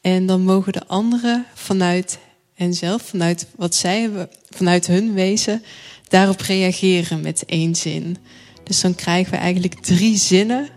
En 0.00 0.26
dan 0.26 0.40
mogen 0.40 0.72
de 0.72 0.86
anderen 0.86 1.46
vanuit 1.54 2.18
henzelf, 2.54 3.02
vanuit 3.02 3.46
wat 3.56 3.74
zij 3.74 4.00
hebben, 4.00 4.28
vanuit 4.50 4.86
hun 4.86 5.14
wezen, 5.14 5.62
daarop 6.08 6.40
reageren 6.40 7.20
met 7.20 7.44
één 7.46 7.74
zin. 7.74 8.16
Dus 8.64 8.80
dan 8.80 8.94
krijgen 8.94 9.32
we 9.32 9.38
eigenlijk 9.38 9.74
drie 9.74 10.16
zinnen 10.16 10.68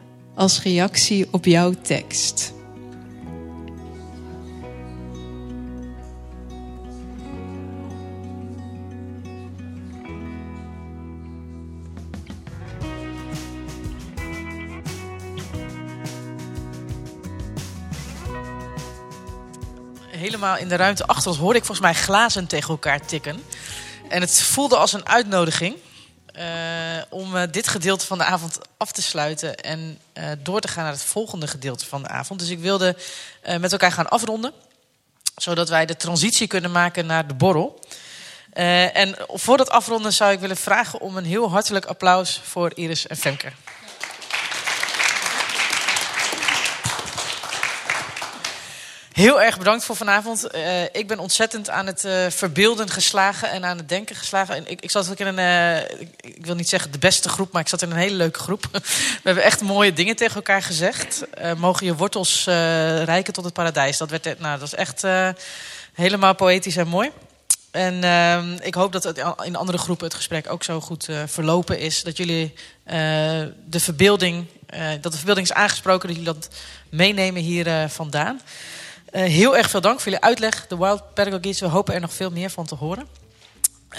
als 0.41 0.61
reactie 0.61 1.27
op 1.31 1.45
jouw 1.45 1.73
tekst. 1.81 2.53
Helemaal 20.09 20.57
in 20.57 20.67
de 20.67 20.75
ruimte 20.75 21.05
achter 21.05 21.29
ons 21.29 21.37
hoorde 21.37 21.59
ik 21.59 21.65
volgens 21.65 21.87
mij 21.87 21.95
glazen 21.95 22.47
tegen 22.47 22.69
elkaar 22.69 23.05
tikken. 23.05 23.43
En 24.09 24.21
het 24.21 24.41
voelde 24.41 24.77
als 24.77 24.93
een 24.93 25.07
uitnodiging 25.07 25.75
uh, 26.37 26.90
om 27.12 27.36
uh, 27.36 27.43
dit 27.51 27.68
gedeelte 27.68 28.05
van 28.05 28.18
de 28.18 28.24
avond 28.24 28.59
af 28.78 28.91
te 28.91 29.01
sluiten 29.01 29.55
en 29.57 29.99
uh, 30.14 30.24
door 30.39 30.59
te 30.59 30.68
gaan 30.68 30.84
naar 30.84 30.93
het 30.93 31.03
volgende 31.03 31.47
gedeelte 31.47 31.86
van 31.86 32.01
de 32.01 32.07
avond. 32.07 32.39
Dus 32.39 32.49
ik 32.49 32.59
wilde 32.59 32.95
met 33.59 33.72
elkaar 33.72 33.91
gaan 33.91 34.09
afronden, 34.09 34.53
zodat 35.36 35.70
wij 35.70 35.86
de 35.86 35.95
transitie 35.95 36.47
kunnen 36.47 36.72
maken 36.72 37.05
naar 37.05 37.28
de 37.28 37.34
borrel. 37.34 37.80
en 38.93 39.16
voor 39.28 39.57
dat 39.57 39.70
afronden 39.70 40.14
zou 40.14 40.32
ik 40.32 40.39
willen 40.39 40.57
vragen 40.57 40.99
om 40.99 41.18
een 41.18 41.26
heel 41.26 41.49
hartelijk 41.49 41.86
applaus 41.86 42.41
voor 42.43 42.72
Iris 42.76 43.07
en 43.07 43.18
Femke. 43.18 43.51
Heel 49.22 49.41
erg 49.41 49.57
bedankt 49.57 49.84
voor 49.84 49.95
vanavond. 49.95 50.55
Uh, 50.55 50.84
ik 50.84 51.07
ben 51.07 51.19
ontzettend 51.19 51.69
aan 51.69 51.86
het 51.86 52.05
uh, 52.05 52.26
verbeelden 52.30 52.89
geslagen 52.89 53.51
en 53.51 53.65
aan 53.65 53.78
het 53.78 53.89
denken 53.89 54.15
geslagen. 54.15 54.55
En 54.55 54.67
ik, 54.67 54.82
ik 54.82 54.91
zat 54.91 55.09
ook 55.09 55.19
in 55.19 55.28
een, 55.28 55.38
uh, 55.39 55.99
ik, 56.22 56.45
wil 56.45 56.55
niet 56.55 56.69
zeggen 56.69 56.91
de 56.91 56.97
beste 56.97 57.30
groep, 57.30 57.51
maar 57.51 57.61
ik 57.61 57.67
zat 57.67 57.82
in 57.82 57.91
een 57.91 57.97
hele 57.97 58.15
leuke 58.15 58.39
groep. 58.39 58.67
We 58.72 58.80
hebben 59.24 59.43
echt 59.43 59.61
mooie 59.61 59.93
dingen 59.93 60.15
tegen 60.15 60.36
elkaar 60.36 60.61
gezegd. 60.61 61.26
mogen 61.57 61.86
je 61.86 61.95
wortels 61.95 62.43
rijken 63.03 63.34
tot 63.34 63.43
het 63.43 63.53
paradijs. 63.53 63.97
Dat, 63.97 64.09
werd, 64.09 64.39
nou, 64.39 64.59
dat 64.59 64.67
is 64.67 64.76
echt 64.76 65.03
helemaal 65.93 66.36
poëtisch 66.36 66.78
en 66.78 66.88
mooi. 66.88 67.11
En 67.72 68.03
uh, 68.03 68.65
ik 68.65 68.74
hoop 68.74 68.91
dat 68.91 69.03
het 69.03 69.24
in 69.41 69.55
andere 69.55 69.78
groepen 69.78 70.05
het 70.05 70.15
gesprek 70.15 70.51
ook 70.51 70.63
zo 70.63 70.82
goed 70.82 71.07
verlopen 71.26 71.80
is. 71.80 72.03
Dat 72.03 72.17
jullie 72.17 72.53
de 73.65 73.80
verbeelding, 73.80 74.45
dat 75.01 75.11
de 75.11 75.17
verbeelding 75.17 75.47
is 75.47 75.53
aangesproken, 75.53 76.07
dat 76.07 76.17
jullie 76.17 76.34
dat 76.34 76.49
meenemen 76.89 77.41
hier 77.41 77.89
vandaan. 77.89 78.41
Heel 79.12 79.57
erg 79.57 79.70
veel 79.70 79.82
dank 79.82 79.99
voor 79.99 80.12
jullie 80.12 80.26
uitleg, 80.26 80.68
de 80.68 80.78
Wild 80.78 81.14
Pedagogies. 81.14 81.59
We 81.59 81.66
hopen 81.66 81.93
er 81.93 82.01
nog 82.01 82.14
veel 82.14 82.32
meer 82.32 82.49
van 82.49 82.66
te 82.66 82.76
horen. 82.76 83.07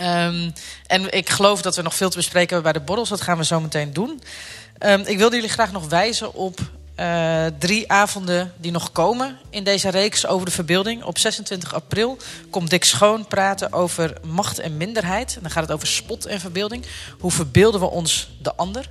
Um, 0.00 0.52
en 0.86 1.12
ik 1.12 1.30
geloof 1.30 1.62
dat 1.62 1.76
we 1.76 1.82
nog 1.82 1.94
veel 1.94 2.10
te 2.10 2.16
bespreken 2.16 2.54
hebben 2.54 2.72
bij 2.72 2.80
de 2.80 2.86
borrels. 2.86 3.08
Dat 3.08 3.20
gaan 3.20 3.38
we 3.38 3.44
zo 3.44 3.60
meteen 3.60 3.92
doen. 3.92 4.22
Um, 4.78 5.00
ik 5.00 5.18
wilde 5.18 5.34
jullie 5.34 5.50
graag 5.50 5.72
nog 5.72 5.88
wijzen 5.88 6.34
op 6.34 6.60
uh, 7.00 7.46
drie 7.58 7.92
avonden 7.92 8.52
die 8.56 8.72
nog 8.72 8.92
komen 8.92 9.38
in 9.50 9.64
deze 9.64 9.88
reeks 9.88 10.26
over 10.26 10.46
de 10.46 10.52
verbeelding. 10.52 11.04
Op 11.04 11.18
26 11.18 11.74
april 11.74 12.18
komt 12.50 12.70
Dick 12.70 12.84
Schoon 12.84 13.26
praten 13.26 13.72
over 13.72 14.16
macht 14.24 14.58
en 14.58 14.76
minderheid. 14.76 15.34
En 15.34 15.42
dan 15.42 15.50
gaat 15.50 15.62
het 15.62 15.72
over 15.72 15.88
spot 15.88 16.26
en 16.26 16.40
verbeelding. 16.40 16.84
Hoe 17.18 17.30
verbeelden 17.30 17.80
we 17.80 17.90
ons 17.90 18.30
de 18.42 18.54
ander? 18.54 18.90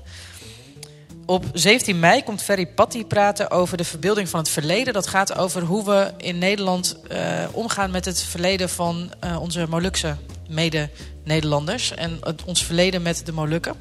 Op 1.32 1.46
17 1.54 2.00
mei 2.00 2.24
komt 2.24 2.42
Ferry 2.42 2.68
Patty 2.68 3.06
praten 3.06 3.52
over 3.52 3.78
de 3.78 3.84
verbeelding 3.84 4.30
van 4.30 4.40
het 4.40 4.50
verleden. 4.50 4.94
Dat 4.94 5.08
gaat 5.08 5.38
over 5.38 5.62
hoe 5.62 5.86
we 5.86 6.12
in 6.18 6.38
Nederland 6.38 6.98
uh, 7.12 7.20
omgaan 7.52 7.92
met 7.92 8.06
het 8.06 8.22
verleden 8.24 8.70
van 8.70 9.12
uh, 9.24 9.42
onze 9.42 9.66
Molukse 9.70 10.16
mede-Nederlanders. 10.50 11.94
En 11.94 12.18
het, 12.22 12.44
ons 12.44 12.66
verleden 12.66 13.02
met 13.02 13.26
de 13.26 13.32
Molukken. 13.32 13.76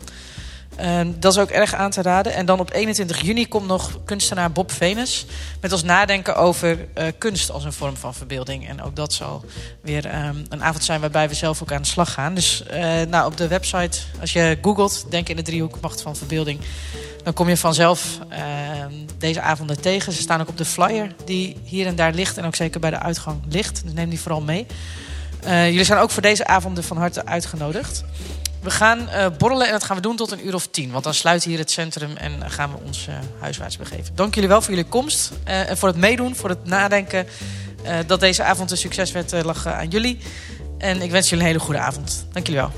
Uh, 0.81 1.01
dat 1.19 1.33
is 1.33 1.39
ook 1.39 1.51
erg 1.51 1.75
aan 1.75 1.91
te 1.91 2.03
raden. 2.03 2.35
En 2.35 2.47
dan 2.47 2.61
op 2.61 2.73
21 2.73 3.21
juni 3.21 3.49
komt 3.49 3.67
nog 3.67 3.99
kunstenaar 4.05 4.53
Bob 4.53 4.73
Venus 4.73 5.27
met 5.61 5.73
ons 5.73 5.83
nadenken 5.83 6.37
over 6.37 6.79
uh, 6.79 7.05
kunst 7.19 7.51
als 7.51 7.65
een 7.65 7.73
vorm 7.73 7.97
van 7.97 8.15
verbeelding. 8.15 8.69
En 8.69 8.83
ook 8.83 8.97
dat 8.97 9.13
zal 9.13 9.45
weer 9.83 10.25
um, 10.27 10.45
een 10.49 10.63
avond 10.63 10.85
zijn 10.85 11.01
waarbij 11.01 11.29
we 11.29 11.35
zelf 11.35 11.63
ook 11.63 11.73
aan 11.73 11.83
de 11.83 11.89
slag 11.89 12.13
gaan. 12.13 12.35
Dus 12.35 12.63
uh, 12.73 13.03
nou, 13.03 13.27
op 13.27 13.37
de 13.37 13.49
website, 13.49 13.99
als 14.21 14.33
je 14.33 14.59
googelt, 14.63 15.07
denk 15.11 15.29
in 15.29 15.37
de 15.37 15.43
driehoek 15.43 15.81
macht 15.81 16.03
van 16.03 16.17
verbeelding, 16.17 16.61
dan 17.23 17.33
kom 17.33 17.49
je 17.49 17.57
vanzelf 17.57 18.19
ehm, 18.29 18.93
deze 19.19 19.41
avonden 19.41 19.81
tegen. 19.81 20.13
Ze 20.13 20.21
staan 20.21 20.41
ook 20.41 20.49
op 20.49 20.57
de 20.57 20.65
flyer 20.65 21.15
die 21.25 21.57
hier 21.65 21.87
en 21.87 21.97
daar 21.97 22.13
ligt 22.13 22.37
en 22.39 22.45
ook 22.45 22.57
zeker 22.57 22.81
bij 22.81 22.91
de 22.91 22.99
uitgang 22.99 23.43
ligt. 23.49 23.83
Dus 23.85 23.93
neem 23.93 24.09
die 24.09 24.21
vooral 24.21 24.41
mee. 24.41 24.67
Uh, 25.45 25.69
jullie 25.69 25.85
zijn 25.85 25.99
ook 25.99 26.11
voor 26.11 26.23
deze 26.23 26.47
avonden 26.47 26.85
van 26.85 26.97
harte 26.97 27.27
uitgenodigd. 27.27 28.05
We 28.63 28.71
gaan 28.71 28.99
uh, 29.01 29.27
borrelen 29.39 29.67
en 29.67 29.73
dat 29.73 29.85
gaan 29.85 29.97
we 29.97 30.03
doen 30.03 30.17
tot 30.17 30.31
een 30.31 30.47
uur 30.47 30.55
of 30.55 30.67
tien. 30.67 30.91
Want 30.91 31.05
dan 31.05 31.15
sluit 31.15 31.45
hier 31.45 31.59
het 31.59 31.71
centrum 31.71 32.17
en 32.17 32.51
gaan 32.51 32.71
we 32.71 32.77
ons 32.85 33.07
uh, 33.09 33.15
huiswaarts 33.39 33.77
begeven. 33.77 34.15
Dank 34.15 34.35
jullie 34.35 34.49
wel 34.49 34.61
voor 34.61 34.75
jullie 34.75 34.89
komst 34.89 35.31
uh, 35.49 35.71
en 35.71 35.79
voor 35.79 35.89
het 35.89 35.97
meedoen, 35.97 36.37
voor 36.37 36.49
het 36.49 36.65
nadenken. 36.65 37.27
dat 38.07 38.21
deze 38.21 38.43
avond 38.43 38.71
een 38.71 38.77
succes 38.77 39.13
werd, 39.13 39.45
lag 39.45 39.67
aan 39.67 39.89
jullie. 39.89 40.19
En 40.79 41.03
ik 41.03 41.11
wens 41.11 41.29
jullie 41.29 41.45
een 41.45 41.51
hele 41.51 41.65
goede 41.65 41.81
avond. 41.81 42.27
Dank 42.33 42.47
jullie 42.47 42.61
wel. 42.61 42.73